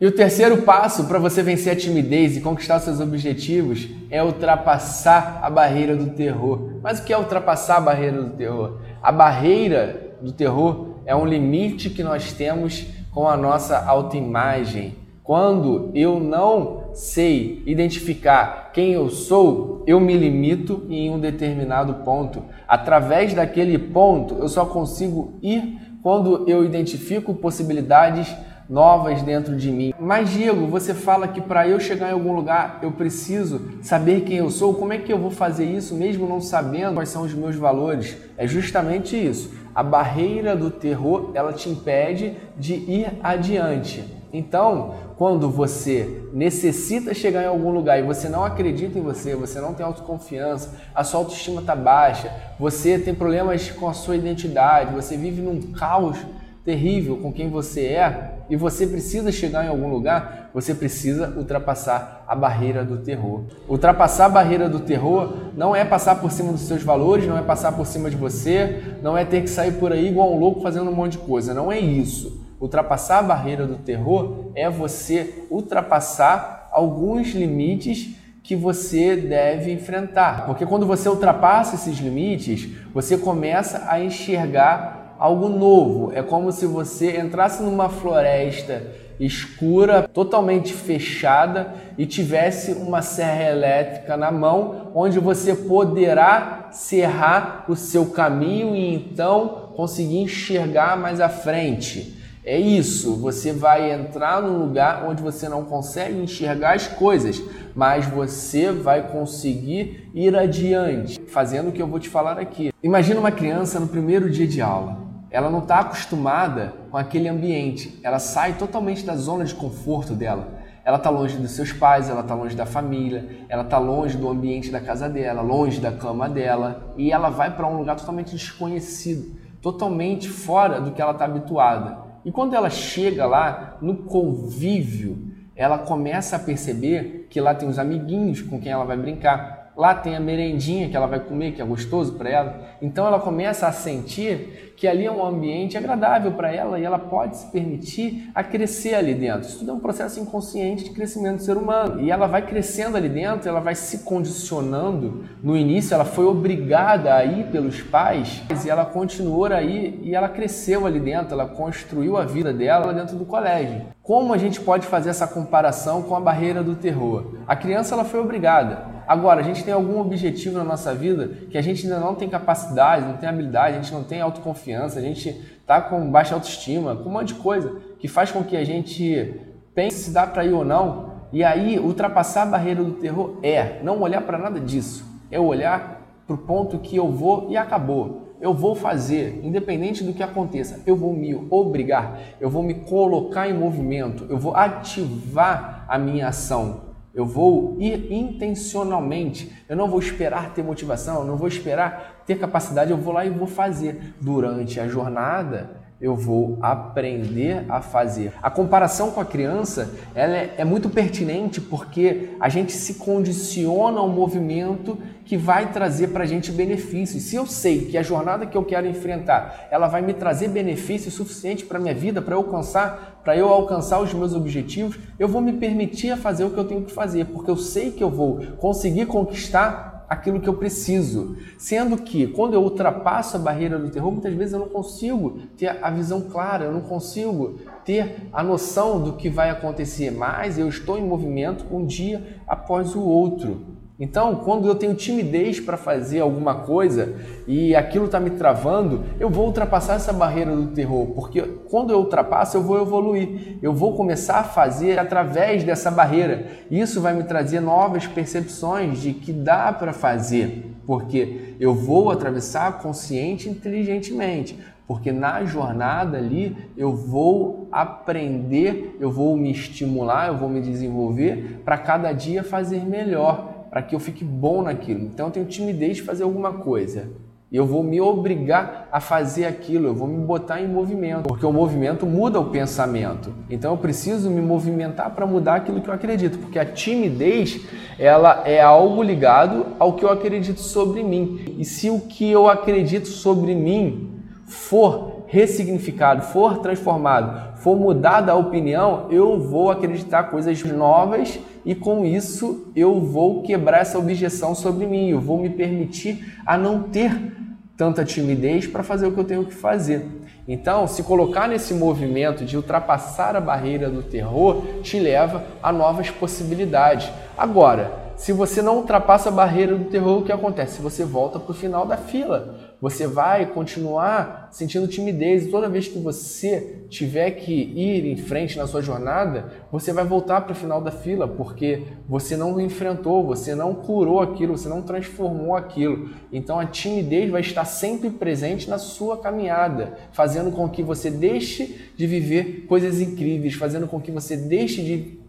E 0.00 0.06
o 0.06 0.12
terceiro 0.12 0.62
passo 0.62 1.06
para 1.08 1.18
você 1.18 1.42
vencer 1.42 1.72
a 1.72 1.76
timidez 1.76 2.36
e 2.36 2.40
conquistar 2.40 2.78
seus 2.78 3.00
objetivos 3.00 3.88
é 4.12 4.22
ultrapassar 4.22 5.40
a 5.42 5.50
barreira 5.50 5.96
do 5.96 6.10
terror. 6.10 6.74
Mas 6.84 7.00
o 7.00 7.04
que 7.04 7.12
é 7.12 7.18
ultrapassar 7.18 7.78
a 7.78 7.80
barreira 7.80 8.22
do 8.22 8.30
terror? 8.36 8.78
A 9.02 9.10
barreira 9.10 10.14
do 10.22 10.30
terror 10.30 11.00
é 11.04 11.16
um 11.16 11.26
limite 11.26 11.90
que 11.90 12.04
nós 12.04 12.32
temos 12.32 12.86
com 13.10 13.28
a 13.28 13.36
nossa 13.36 13.84
autoimagem. 13.84 15.02
Quando 15.24 15.90
eu 15.94 16.20
não 16.20 16.90
sei 16.92 17.62
identificar 17.64 18.70
quem 18.74 18.92
eu 18.92 19.08
sou, 19.08 19.82
eu 19.86 19.98
me 19.98 20.14
limito 20.14 20.84
em 20.90 21.08
um 21.08 21.18
determinado 21.18 22.04
ponto. 22.04 22.42
Através 22.68 23.32
daquele 23.32 23.78
ponto, 23.78 24.34
eu 24.34 24.50
só 24.50 24.66
consigo 24.66 25.38
ir 25.42 25.78
quando 26.02 26.46
eu 26.46 26.62
identifico 26.62 27.32
possibilidades 27.32 28.36
novas 28.68 29.22
dentro 29.22 29.56
de 29.56 29.70
mim. 29.70 29.94
Mas 29.98 30.28
Diego, 30.28 30.66
você 30.66 30.92
fala 30.92 31.26
que 31.26 31.40
para 31.40 31.66
eu 31.66 31.80
chegar 31.80 32.10
em 32.10 32.12
algum 32.12 32.36
lugar 32.36 32.80
eu 32.82 32.92
preciso 32.92 33.78
saber 33.80 34.24
quem 34.24 34.36
eu 34.36 34.50
sou. 34.50 34.74
Como 34.74 34.92
é 34.92 34.98
que 34.98 35.10
eu 35.10 35.18
vou 35.18 35.30
fazer 35.30 35.64
isso 35.64 35.94
mesmo 35.94 36.28
não 36.28 36.42
sabendo 36.42 36.96
quais 36.96 37.08
são 37.08 37.22
os 37.22 37.32
meus 37.32 37.56
valores? 37.56 38.14
É 38.36 38.46
justamente 38.46 39.16
isso. 39.16 39.54
A 39.74 39.82
barreira 39.82 40.54
do 40.54 40.70
terror, 40.70 41.30
ela 41.32 41.54
te 41.54 41.70
impede 41.70 42.36
de 42.58 42.74
ir 42.74 43.06
adiante. 43.22 44.22
Então, 44.36 44.96
quando 45.16 45.48
você 45.48 46.24
necessita 46.32 47.14
chegar 47.14 47.44
em 47.44 47.46
algum 47.46 47.70
lugar 47.70 48.00
e 48.00 48.02
você 48.02 48.28
não 48.28 48.44
acredita 48.44 48.98
em 48.98 49.02
você, 49.02 49.36
você 49.36 49.60
não 49.60 49.72
tem 49.72 49.86
autoconfiança, 49.86 50.74
a 50.92 51.04
sua 51.04 51.20
autoestima 51.20 51.60
está 51.60 51.76
baixa, 51.76 52.32
você 52.58 52.98
tem 52.98 53.14
problemas 53.14 53.70
com 53.70 53.88
a 53.88 53.92
sua 53.92 54.16
identidade, 54.16 54.92
você 54.92 55.16
vive 55.16 55.40
num 55.40 55.60
caos 55.70 56.18
terrível 56.64 57.18
com 57.18 57.32
quem 57.32 57.48
você 57.48 57.82
é 57.82 58.32
e 58.50 58.56
você 58.56 58.88
precisa 58.88 59.30
chegar 59.30 59.66
em 59.66 59.68
algum 59.68 59.88
lugar, 59.88 60.50
você 60.52 60.74
precisa 60.74 61.32
ultrapassar 61.36 62.24
a 62.26 62.34
barreira 62.34 62.84
do 62.84 62.96
terror. 62.96 63.44
Ultrapassar 63.68 64.24
a 64.24 64.30
barreira 64.30 64.68
do 64.68 64.80
terror 64.80 65.52
não 65.56 65.76
é 65.76 65.84
passar 65.84 66.16
por 66.16 66.32
cima 66.32 66.50
dos 66.50 66.62
seus 66.62 66.82
valores, 66.82 67.24
não 67.28 67.38
é 67.38 67.42
passar 67.42 67.70
por 67.70 67.86
cima 67.86 68.10
de 68.10 68.16
você, 68.16 68.96
não 69.00 69.16
é 69.16 69.24
ter 69.24 69.42
que 69.42 69.48
sair 69.50 69.74
por 69.74 69.92
aí 69.92 70.08
igual 70.08 70.34
um 70.34 70.40
louco 70.40 70.60
fazendo 70.60 70.90
um 70.90 70.94
monte 70.94 71.12
de 71.12 71.18
coisa, 71.18 71.54
não 71.54 71.70
é 71.70 71.78
isso. 71.78 72.43
Ultrapassar 72.60 73.18
a 73.18 73.22
barreira 73.22 73.66
do 73.66 73.76
terror 73.76 74.50
é 74.54 74.70
você 74.70 75.46
ultrapassar 75.50 76.68
alguns 76.72 77.32
limites 77.34 78.16
que 78.42 78.54
você 78.54 79.16
deve 79.16 79.72
enfrentar. 79.72 80.46
Porque 80.46 80.66
quando 80.66 80.86
você 80.86 81.08
ultrapassa 81.08 81.76
esses 81.76 81.98
limites, 81.98 82.68
você 82.92 83.16
começa 83.16 83.86
a 83.88 84.00
enxergar 84.00 85.16
algo 85.18 85.48
novo. 85.48 86.12
É 86.12 86.22
como 86.22 86.52
se 86.52 86.66
você 86.66 87.18
entrasse 87.18 87.62
numa 87.62 87.88
floresta 87.88 88.82
escura, 89.18 90.02
totalmente 90.02 90.72
fechada 90.72 91.74
e 91.96 92.04
tivesse 92.04 92.72
uma 92.72 93.00
serra 93.00 93.50
elétrica 93.50 94.16
na 94.16 94.30
mão, 94.30 94.90
onde 94.94 95.18
você 95.18 95.54
poderá 95.54 96.68
cerrar 96.72 97.64
o 97.68 97.76
seu 97.76 98.06
caminho 98.06 98.74
e 98.74 98.94
então 98.94 99.72
conseguir 99.76 100.18
enxergar 100.18 100.96
mais 100.96 101.20
à 101.20 101.28
frente. 101.28 102.13
É 102.46 102.58
isso, 102.58 103.16
você 103.16 103.54
vai 103.54 103.90
entrar 103.90 104.42
num 104.42 104.58
lugar 104.58 105.06
onde 105.08 105.22
você 105.22 105.48
não 105.48 105.64
consegue 105.64 106.20
enxergar 106.20 106.74
as 106.74 106.86
coisas, 106.86 107.42
mas 107.74 108.04
você 108.04 108.70
vai 108.70 109.10
conseguir 109.10 110.10
ir 110.12 110.36
adiante, 110.36 111.18
fazendo 111.22 111.70
o 111.70 111.72
que 111.72 111.80
eu 111.80 111.86
vou 111.86 111.98
te 111.98 112.10
falar 112.10 112.38
aqui. 112.38 112.70
Imagina 112.82 113.18
uma 113.18 113.32
criança 113.32 113.80
no 113.80 113.88
primeiro 113.88 114.28
dia 114.28 114.46
de 114.46 114.60
aula. 114.60 114.98
Ela 115.30 115.48
não 115.48 115.60
está 115.60 115.78
acostumada 115.78 116.74
com 116.90 116.98
aquele 116.98 117.30
ambiente, 117.30 117.98
ela 118.02 118.18
sai 118.18 118.52
totalmente 118.58 119.06
da 119.06 119.16
zona 119.16 119.46
de 119.46 119.54
conforto 119.54 120.12
dela. 120.12 120.46
Ela 120.84 120.98
está 120.98 121.08
longe 121.08 121.38
dos 121.38 121.52
seus 121.52 121.72
pais, 121.72 122.10
ela 122.10 122.20
está 122.20 122.34
longe 122.34 122.54
da 122.54 122.66
família, 122.66 123.26
ela 123.48 123.62
está 123.62 123.78
longe 123.78 124.18
do 124.18 124.28
ambiente 124.28 124.70
da 124.70 124.82
casa 124.82 125.08
dela, 125.08 125.40
longe 125.40 125.80
da 125.80 125.92
cama 125.92 126.28
dela, 126.28 126.92
e 126.98 127.10
ela 127.10 127.30
vai 127.30 127.56
para 127.56 127.66
um 127.66 127.78
lugar 127.78 127.96
totalmente 127.96 128.32
desconhecido, 128.32 129.34
totalmente 129.62 130.28
fora 130.28 130.78
do 130.78 130.92
que 130.92 131.00
ela 131.00 131.12
está 131.12 131.24
habituada. 131.24 132.04
E 132.24 132.32
quando 132.32 132.54
ela 132.54 132.70
chega 132.70 133.26
lá, 133.26 133.76
no 133.80 133.96
convívio, 133.96 135.30
ela 135.54 135.78
começa 135.78 136.36
a 136.36 136.38
perceber 136.38 137.26
que 137.30 137.40
lá 137.40 137.54
tem 137.54 137.68
os 137.68 137.78
amiguinhos 137.78 138.40
com 138.40 138.60
quem 138.60 138.72
ela 138.72 138.84
vai 138.84 138.96
brincar. 138.96 139.53
Lá 139.76 139.94
tem 139.94 140.14
a 140.14 140.20
merendinha 140.20 140.88
que 140.88 140.96
ela 140.96 141.06
vai 141.06 141.18
comer, 141.18 141.52
que 141.52 141.60
é 141.60 141.64
gostoso 141.64 142.12
para 142.12 142.30
ela. 142.30 142.60
Então 142.80 143.06
ela 143.06 143.18
começa 143.18 143.66
a 143.66 143.72
sentir 143.72 144.72
que 144.76 144.86
ali 144.86 145.04
é 145.04 145.10
um 145.10 145.24
ambiente 145.24 145.76
agradável 145.76 146.32
para 146.32 146.52
ela 146.52 146.78
e 146.78 146.84
ela 146.84 146.98
pode 146.98 147.36
se 147.36 147.50
permitir 147.50 148.30
a 148.34 148.42
crescer 148.42 148.94
ali 148.94 149.14
dentro. 149.14 149.48
Isso 149.48 149.60
tudo 149.60 149.70
é 149.70 149.74
um 149.74 149.80
processo 149.80 150.20
inconsciente 150.20 150.84
de 150.84 150.90
crescimento 150.90 151.36
do 151.36 151.42
ser 151.42 151.56
humano. 151.56 152.00
E 152.00 152.10
ela 152.10 152.26
vai 152.26 152.42
crescendo 152.42 152.96
ali 152.96 153.08
dentro, 153.08 153.48
ela 153.48 153.60
vai 153.60 153.74
se 153.74 153.98
condicionando. 153.98 155.24
No 155.42 155.56
início 155.56 155.94
ela 155.94 156.04
foi 156.04 156.24
obrigada 156.24 157.14
a 157.14 157.24
ir 157.24 157.46
pelos 157.46 157.80
pais 157.82 158.42
e 158.64 158.70
ela 158.70 158.84
continuou 158.84 159.46
aí 159.46 160.00
e 160.02 160.14
ela 160.14 160.28
cresceu 160.28 160.86
ali 160.86 161.00
dentro, 161.00 161.34
ela 161.34 161.46
construiu 161.46 162.16
a 162.16 162.24
vida 162.24 162.52
dela 162.52 162.92
dentro 162.92 163.16
do 163.16 163.24
colégio. 163.24 163.82
Como 164.02 164.32
a 164.32 164.38
gente 164.38 164.60
pode 164.60 164.86
fazer 164.86 165.10
essa 165.10 165.26
comparação 165.26 166.02
com 166.02 166.14
a 166.14 166.20
barreira 166.20 166.62
do 166.62 166.74
terror? 166.74 167.38
A 167.46 167.56
criança 167.56 167.94
ela 167.94 168.04
foi 168.04 168.20
obrigada 168.20 168.93
Agora, 169.06 169.40
a 169.40 169.42
gente 169.42 169.62
tem 169.62 169.72
algum 169.72 170.00
objetivo 170.00 170.58
na 170.58 170.64
nossa 170.64 170.94
vida 170.94 171.28
que 171.50 171.58
a 171.58 171.62
gente 171.62 171.84
ainda 171.84 172.00
não 172.00 172.14
tem 172.14 172.28
capacidade, 172.28 173.06
não 173.06 173.16
tem 173.16 173.28
habilidade, 173.28 173.76
a 173.76 173.80
gente 173.80 173.92
não 173.92 174.04
tem 174.04 174.20
autoconfiança, 174.20 174.98
a 174.98 175.02
gente 175.02 175.28
está 175.28 175.80
com 175.80 176.10
baixa 176.10 176.34
autoestima, 176.34 176.96
com 176.96 177.08
um 177.08 177.12
monte 177.12 177.28
de 177.28 177.34
coisa 177.34 177.76
que 177.98 178.08
faz 178.08 178.30
com 178.30 178.42
que 178.42 178.56
a 178.56 178.64
gente 178.64 179.40
pense 179.74 180.04
se 180.04 180.10
dá 180.10 180.26
para 180.26 180.44
ir 180.44 180.52
ou 180.52 180.64
não. 180.64 181.12
E 181.32 181.42
aí, 181.42 181.78
ultrapassar 181.78 182.42
a 182.42 182.46
barreira 182.46 182.82
do 182.82 182.92
terror 182.92 183.38
é 183.42 183.80
não 183.82 184.00
olhar 184.00 184.22
para 184.22 184.38
nada 184.38 184.60
disso, 184.60 185.04
é 185.30 185.38
olhar 185.38 186.22
para 186.26 186.34
o 186.34 186.38
ponto 186.38 186.78
que 186.78 186.96
eu 186.96 187.10
vou 187.10 187.50
e 187.50 187.56
acabou. 187.56 188.34
Eu 188.40 188.52
vou 188.52 188.74
fazer, 188.74 189.40
independente 189.42 190.04
do 190.04 190.12
que 190.12 190.22
aconteça, 190.22 190.82
eu 190.86 190.94
vou 190.94 191.14
me 191.14 191.34
obrigar, 191.50 192.20
eu 192.40 192.50
vou 192.50 192.62
me 192.62 192.74
colocar 192.74 193.48
em 193.48 193.54
movimento, 193.54 194.26
eu 194.28 194.36
vou 194.36 194.54
ativar 194.54 195.84
a 195.88 195.98
minha 195.98 196.28
ação. 196.28 196.93
Eu 197.14 197.24
vou 197.24 197.76
ir 197.78 198.12
intencionalmente. 198.12 199.52
Eu 199.68 199.76
não 199.76 199.88
vou 199.88 200.00
esperar 200.00 200.52
ter 200.52 200.64
motivação, 200.64 201.20
eu 201.20 201.24
não 201.24 201.36
vou 201.36 201.46
esperar 201.46 202.24
ter 202.26 202.38
capacidade, 202.38 202.90
eu 202.90 202.96
vou 202.96 203.14
lá 203.14 203.24
e 203.24 203.30
vou 203.30 203.46
fazer. 203.46 204.14
Durante 204.20 204.80
a 204.80 204.88
jornada, 204.88 205.83
eu 206.04 206.14
vou 206.14 206.58
aprender 206.60 207.64
a 207.66 207.80
fazer. 207.80 208.34
A 208.42 208.50
comparação 208.50 209.10
com 209.10 209.22
a 209.22 209.24
criança 209.24 209.90
ela 210.14 210.36
é, 210.36 210.54
é, 210.58 210.64
muito 210.64 210.90
pertinente 210.90 211.62
porque 211.62 212.36
a 212.38 212.50
gente 212.50 212.72
se 212.72 212.96
condiciona 212.96 214.00
ao 214.00 214.06
movimento 214.06 214.98
que 215.24 215.34
vai 215.34 215.72
trazer 215.72 216.08
para 216.08 216.24
a 216.24 216.26
gente 216.26 216.52
benefícios. 216.52 217.22
Se 217.22 217.36
eu 217.36 217.46
sei 217.46 217.86
que 217.86 217.96
a 217.96 218.02
jornada 218.02 218.44
que 218.44 218.54
eu 218.54 218.62
quero 218.62 218.86
enfrentar 218.86 219.66
ela 219.70 219.88
vai 219.88 220.02
me 220.02 220.12
trazer 220.12 220.48
benefícios 220.48 221.14
suficientes 221.14 221.64
para 221.64 221.78
minha 221.78 221.94
vida, 221.94 222.20
para 222.20 222.34
eu 222.34 222.38
alcançar, 222.40 223.22
para 223.24 223.34
eu 223.34 223.48
alcançar 223.48 223.98
os 223.98 224.12
meus 224.12 224.34
objetivos, 224.34 224.98
eu 225.18 225.26
vou 225.26 225.40
me 225.40 225.54
permitir 225.54 226.14
fazer 226.18 226.44
o 226.44 226.50
que 226.50 226.58
eu 226.58 226.64
tenho 226.66 226.82
que 226.82 226.92
fazer, 226.92 227.24
porque 227.24 227.50
eu 227.50 227.56
sei 227.56 227.90
que 227.90 228.04
eu 228.04 228.10
vou 228.10 228.44
conseguir 228.58 229.06
conquistar 229.06 229.93
aquilo 230.14 230.40
que 230.40 230.48
eu 230.48 230.54
preciso. 230.54 231.36
Sendo 231.58 231.98
que 231.98 232.26
quando 232.26 232.54
eu 232.54 232.62
ultrapasso 232.62 233.36
a 233.36 233.40
barreira 233.40 233.78
do 233.78 233.90
terror, 233.90 234.10
muitas 234.10 234.34
vezes 234.34 234.54
eu 234.54 234.60
não 234.60 234.68
consigo 234.68 235.38
ter 235.56 235.78
a 235.82 235.90
visão 235.90 236.22
clara, 236.22 236.64
eu 236.64 236.72
não 236.72 236.80
consigo 236.80 237.58
ter 237.84 238.28
a 238.32 238.42
noção 238.42 239.00
do 239.02 239.14
que 239.14 239.28
vai 239.28 239.50
acontecer, 239.50 240.10
mas 240.10 240.58
eu 240.58 240.68
estou 240.68 240.98
em 240.98 241.06
movimento 241.06 241.64
um 241.70 241.84
dia 241.84 242.40
após 242.46 242.94
o 242.94 243.02
outro. 243.02 243.74
Então, 243.98 244.34
quando 244.36 244.66
eu 244.66 244.74
tenho 244.74 244.92
timidez 244.94 245.60
para 245.60 245.76
fazer 245.76 246.18
alguma 246.18 246.56
coisa 246.56 247.14
e 247.46 247.76
aquilo 247.76 248.06
está 248.06 248.18
me 248.18 248.30
travando, 248.30 249.04
eu 249.20 249.30
vou 249.30 249.46
ultrapassar 249.46 249.94
essa 249.94 250.12
barreira 250.12 250.54
do 250.54 250.66
terror, 250.68 251.06
porque 251.14 251.40
quando 251.70 251.92
eu 251.92 251.98
ultrapasso, 251.98 252.56
eu 252.56 252.62
vou 252.62 252.82
evoluir, 252.82 253.56
eu 253.62 253.72
vou 253.72 253.94
começar 253.96 254.40
a 254.40 254.44
fazer 254.44 254.98
através 254.98 255.62
dessa 255.62 255.92
barreira. 255.92 256.44
Isso 256.68 257.00
vai 257.00 257.14
me 257.14 257.22
trazer 257.22 257.60
novas 257.60 258.04
percepções 258.04 258.98
de 258.98 259.12
que 259.12 259.32
dá 259.32 259.72
para 259.72 259.92
fazer, 259.92 260.74
porque 260.84 261.54
eu 261.60 261.72
vou 261.72 262.10
atravessar 262.10 262.78
consciente 262.78 263.48
e 263.48 263.52
inteligentemente. 263.52 264.58
Porque 264.88 265.12
na 265.12 265.44
jornada 265.44 266.18
ali 266.18 266.56
eu 266.76 266.94
vou 266.94 267.68
aprender, 267.72 268.96
eu 269.00 269.10
vou 269.10 269.34
me 269.36 269.50
estimular, 269.50 270.28
eu 270.28 270.36
vou 270.36 270.48
me 270.48 270.60
desenvolver 270.60 271.62
para 271.64 271.78
cada 271.78 272.12
dia 272.12 272.42
fazer 272.42 272.84
melhor 272.84 273.53
para 273.74 273.82
que 273.82 273.92
eu 273.92 273.98
fique 273.98 274.24
bom 274.24 274.62
naquilo. 274.62 275.00
Então 275.00 275.26
eu 275.26 275.32
tenho 275.32 275.46
timidez 275.46 275.96
de 275.96 276.02
fazer 276.02 276.22
alguma 276.22 276.52
coisa. 276.52 277.08
Eu 277.50 277.66
vou 277.66 277.82
me 277.82 278.00
obrigar 278.00 278.88
a 278.92 279.00
fazer 279.00 279.46
aquilo, 279.46 279.88
eu 279.88 279.94
vou 279.96 280.06
me 280.06 280.24
botar 280.24 280.60
em 280.60 280.68
movimento, 280.68 281.24
porque 281.24 281.44
o 281.44 281.52
movimento 281.52 282.06
muda 282.06 282.38
o 282.38 282.50
pensamento. 282.50 283.34
Então 283.50 283.72
eu 283.72 283.76
preciso 283.76 284.30
me 284.30 284.40
movimentar 284.40 285.10
para 285.10 285.26
mudar 285.26 285.56
aquilo 285.56 285.80
que 285.80 285.90
eu 285.90 285.94
acredito, 285.94 286.38
porque 286.38 286.56
a 286.56 286.64
timidez, 286.64 287.62
ela 287.98 288.44
é 288.46 288.60
algo 288.60 289.02
ligado 289.02 289.66
ao 289.76 289.94
que 289.94 290.04
eu 290.04 290.08
acredito 290.08 290.60
sobre 290.60 291.02
mim. 291.02 291.56
E 291.58 291.64
se 291.64 291.90
o 291.90 291.98
que 291.98 292.30
eu 292.30 292.48
acredito 292.48 293.08
sobre 293.08 293.56
mim 293.56 294.20
for 294.46 295.24
ressignificado, 295.26 296.22
for 296.22 296.58
transformado, 296.58 297.58
for 297.58 297.76
mudada 297.76 298.30
a 298.30 298.36
opinião, 298.36 299.08
eu 299.10 299.40
vou 299.40 299.68
acreditar 299.68 300.30
coisas 300.30 300.62
novas 300.62 301.40
e 301.64 301.74
com 301.74 302.04
isso 302.04 302.66
eu 302.76 303.00
vou 303.00 303.42
quebrar 303.42 303.80
essa 303.80 303.98
objeção 303.98 304.54
sobre 304.54 304.86
mim, 304.86 305.08
eu 305.08 305.20
vou 305.20 305.38
me 305.38 305.50
permitir 305.50 306.38
a 306.46 306.58
não 306.58 306.82
ter 306.82 307.32
tanta 307.76 308.04
timidez 308.04 308.66
para 308.66 308.82
fazer 308.82 309.06
o 309.06 309.12
que 309.12 309.18
eu 309.18 309.24
tenho 309.24 309.44
que 309.44 309.54
fazer. 309.54 310.06
Então, 310.46 310.86
se 310.86 311.02
colocar 311.02 311.48
nesse 311.48 311.72
movimento 311.72 312.44
de 312.44 312.56
ultrapassar 312.56 313.34
a 313.34 313.40
barreira 313.40 313.88
do 313.88 314.02
terror 314.02 314.62
te 314.82 314.98
leva 314.98 315.42
a 315.62 315.72
novas 315.72 316.10
possibilidades. 316.10 317.10
Agora, 317.36 318.03
se 318.16 318.32
você 318.32 318.62
não 318.62 318.76
ultrapassa 318.76 319.28
a 319.28 319.32
barreira 319.32 319.76
do 319.76 319.86
terror, 319.86 320.18
o 320.18 320.24
que 320.24 320.32
acontece? 320.32 320.80
Você 320.80 321.04
volta 321.04 321.38
para 321.38 321.50
o 321.50 321.54
final 321.54 321.86
da 321.86 321.96
fila. 321.96 322.74
Você 322.80 323.06
vai 323.06 323.46
continuar 323.46 324.48
sentindo 324.52 324.86
timidez. 324.86 325.46
E 325.46 325.50
toda 325.50 325.68
vez 325.68 325.88
que 325.88 325.98
você 325.98 326.84
tiver 326.88 327.32
que 327.32 327.52
ir 327.52 328.06
em 328.06 328.16
frente 328.16 328.56
na 328.56 328.66
sua 328.66 328.80
jornada, 328.80 329.52
você 329.70 329.92
vai 329.92 330.04
voltar 330.04 330.42
para 330.42 330.52
o 330.52 330.56
final 330.56 330.80
da 330.80 330.90
fila, 330.90 331.26
porque 331.26 331.82
você 332.08 332.36
não 332.36 332.60
enfrentou, 332.60 333.24
você 333.24 333.54
não 333.54 333.74
curou 333.74 334.20
aquilo, 334.20 334.56
você 334.56 334.68
não 334.68 334.82
transformou 334.82 335.56
aquilo. 335.56 336.10
Então 336.32 336.60
a 336.60 336.66
timidez 336.66 337.30
vai 337.30 337.40
estar 337.40 337.64
sempre 337.64 338.10
presente 338.10 338.70
na 338.70 338.78
sua 338.78 339.16
caminhada, 339.16 339.94
fazendo 340.12 340.52
com 340.52 340.68
que 340.68 340.82
você 340.82 341.10
deixe 341.10 341.90
de 341.96 342.06
viver 342.06 342.66
coisas 342.68 343.00
incríveis, 343.00 343.54
fazendo 343.54 343.88
com 343.88 344.00
que 344.00 344.12
você 344.12 344.36
deixe 344.36 344.82
de 344.82 345.23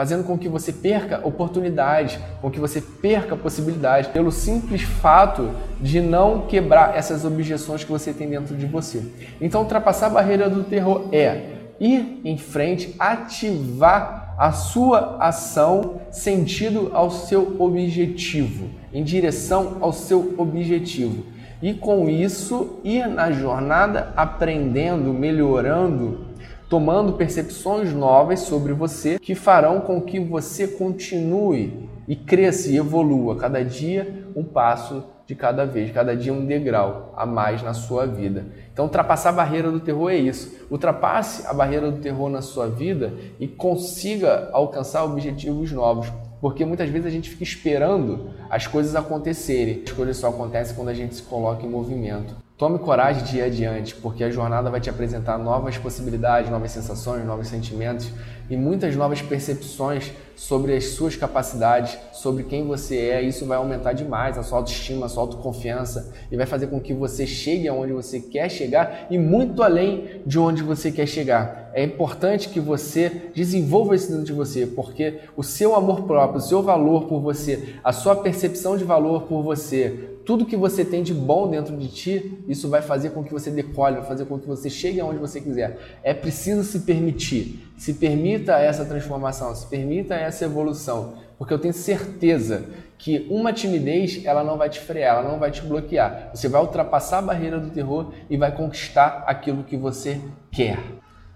fazendo 0.00 0.24
com 0.24 0.38
que 0.38 0.48
você 0.48 0.72
perca 0.72 1.20
oportunidades, 1.22 2.18
com 2.40 2.50
que 2.50 2.58
você 2.58 2.80
perca 2.80 3.36
possibilidades, 3.36 4.10
pelo 4.10 4.32
simples 4.32 4.80
fato 4.80 5.50
de 5.78 6.00
não 6.00 6.46
quebrar 6.46 6.96
essas 6.96 7.22
objeções 7.26 7.84
que 7.84 7.90
você 7.90 8.10
tem 8.10 8.26
dentro 8.30 8.56
de 8.56 8.64
você. 8.64 9.02
Então, 9.38 9.60
ultrapassar 9.60 10.06
a 10.06 10.08
barreira 10.08 10.48
do 10.48 10.64
terror 10.64 11.08
é 11.12 11.50
ir 11.78 12.18
em 12.24 12.38
frente, 12.38 12.96
ativar 12.98 14.34
a 14.38 14.52
sua 14.52 15.18
ação 15.20 16.00
sentido 16.10 16.90
ao 16.94 17.10
seu 17.10 17.56
objetivo, 17.58 18.70
em 18.94 19.04
direção 19.04 19.76
ao 19.82 19.92
seu 19.92 20.34
objetivo. 20.38 21.26
E 21.60 21.74
com 21.74 22.08
isso, 22.08 22.80
ir 22.82 23.06
na 23.06 23.32
jornada 23.32 24.14
aprendendo, 24.16 25.12
melhorando, 25.12 26.29
tomando 26.70 27.14
percepções 27.14 27.92
novas 27.92 28.40
sobre 28.40 28.72
você 28.72 29.18
que 29.18 29.34
farão 29.34 29.80
com 29.80 30.00
que 30.00 30.20
você 30.20 30.68
continue 30.68 31.90
e 32.06 32.14
cresça 32.14 32.70
e 32.70 32.76
evolua 32.76 33.36
cada 33.36 33.64
dia 33.64 34.24
um 34.36 34.44
passo 34.44 35.02
de 35.26 35.34
cada 35.34 35.66
vez, 35.66 35.90
cada 35.90 36.16
dia 36.16 36.32
um 36.32 36.46
degrau 36.46 37.12
a 37.16 37.26
mais 37.26 37.60
na 37.60 37.74
sua 37.74 38.06
vida. 38.06 38.46
Então, 38.72 38.84
ultrapassar 38.84 39.30
a 39.30 39.32
barreira 39.32 39.70
do 39.70 39.80
terror 39.80 40.10
é 40.10 40.16
isso. 40.16 40.66
Ultrapasse 40.70 41.44
a 41.46 41.52
barreira 41.52 41.90
do 41.90 42.00
terror 42.00 42.28
na 42.28 42.40
sua 42.40 42.68
vida 42.68 43.14
e 43.40 43.48
consiga 43.48 44.48
alcançar 44.52 45.04
objetivos 45.04 45.72
novos. 45.72 46.10
Porque 46.40 46.64
muitas 46.64 46.88
vezes 46.88 47.06
a 47.06 47.10
gente 47.10 47.28
fica 47.28 47.44
esperando 47.44 48.30
as 48.48 48.66
coisas 48.66 48.96
acontecerem. 48.96 49.82
As 49.86 49.92
coisas 49.92 50.16
só 50.16 50.28
acontecem 50.28 50.74
quando 50.74 50.88
a 50.88 50.94
gente 50.94 51.14
se 51.14 51.22
coloca 51.22 51.64
em 51.64 51.68
movimento. 51.68 52.34
Tome 52.56 52.78
coragem 52.78 53.24
de 53.24 53.38
ir 53.38 53.42
adiante, 53.42 53.94
porque 53.94 54.22
a 54.22 54.30
jornada 54.30 54.70
vai 54.70 54.80
te 54.80 54.90
apresentar 54.90 55.38
novas 55.38 55.78
possibilidades, 55.78 56.50
novas 56.50 56.70
sensações, 56.70 57.24
novos 57.24 57.48
sentimentos 57.48 58.10
e 58.50 58.56
muitas 58.56 58.94
novas 58.96 59.22
percepções 59.22 60.12
sobre 60.40 60.74
as 60.74 60.86
suas 60.86 61.16
capacidades, 61.16 61.98
sobre 62.14 62.44
quem 62.44 62.66
você 62.66 62.96
é. 62.96 63.20
Isso 63.20 63.44
vai 63.44 63.58
aumentar 63.58 63.92
demais 63.92 64.38
a 64.38 64.42
sua 64.42 64.56
autoestima, 64.56 65.04
a 65.04 65.08
sua 65.08 65.24
autoconfiança 65.24 66.14
e 66.32 66.36
vai 66.36 66.46
fazer 66.46 66.68
com 66.68 66.80
que 66.80 66.94
você 66.94 67.26
chegue 67.26 67.68
aonde 67.68 67.92
você 67.92 68.18
quer 68.18 68.50
chegar 68.50 69.06
e 69.10 69.18
muito 69.18 69.62
além 69.62 70.22
de 70.24 70.38
onde 70.38 70.62
você 70.62 70.90
quer 70.90 71.04
chegar. 71.04 71.70
É 71.74 71.84
importante 71.84 72.48
que 72.48 72.58
você 72.58 73.30
desenvolva 73.34 73.94
isso 73.94 74.10
dentro 74.10 74.24
de 74.24 74.32
você, 74.32 74.66
porque 74.66 75.18
o 75.36 75.42
seu 75.42 75.76
amor 75.76 76.04
próprio, 76.04 76.38
o 76.38 76.42
seu 76.42 76.62
valor 76.62 77.04
por 77.04 77.20
você, 77.20 77.74
a 77.84 77.92
sua 77.92 78.16
percepção 78.16 78.78
de 78.78 78.82
valor 78.82 79.24
por 79.24 79.42
você, 79.42 80.09
tudo 80.24 80.46
que 80.46 80.56
você 80.56 80.84
tem 80.84 81.02
de 81.02 81.14
bom 81.14 81.48
dentro 81.48 81.76
de 81.76 81.88
ti, 81.88 82.38
isso 82.46 82.68
vai 82.68 82.82
fazer 82.82 83.10
com 83.10 83.22
que 83.24 83.32
você 83.32 83.50
decole, 83.50 83.96
vai 83.96 84.06
fazer 84.06 84.24
com 84.26 84.38
que 84.38 84.46
você 84.46 84.68
chegue 84.68 85.00
aonde 85.00 85.18
você 85.18 85.40
quiser. 85.40 85.98
É 86.02 86.14
preciso 86.14 86.62
se 86.62 86.80
permitir. 86.80 87.72
Se 87.76 87.94
permita 87.94 88.58
essa 88.58 88.84
transformação, 88.84 89.54
se 89.54 89.66
permita 89.66 90.14
essa 90.14 90.44
evolução, 90.44 91.14
porque 91.38 91.54
eu 91.54 91.58
tenho 91.58 91.72
certeza 91.72 92.64
que 92.98 93.26
uma 93.30 93.52
timidez 93.52 94.20
ela 94.24 94.44
não 94.44 94.58
vai 94.58 94.68
te 94.68 94.78
frear, 94.78 95.18
ela 95.18 95.28
não 95.30 95.38
vai 95.38 95.50
te 95.50 95.62
bloquear. 95.62 96.30
Você 96.34 96.48
vai 96.48 96.60
ultrapassar 96.60 97.18
a 97.18 97.22
barreira 97.22 97.58
do 97.58 97.70
terror 97.70 98.12
e 98.28 98.36
vai 98.36 98.54
conquistar 98.54 99.24
aquilo 99.26 99.64
que 99.64 99.76
você 99.76 100.20
quer. 100.52 100.78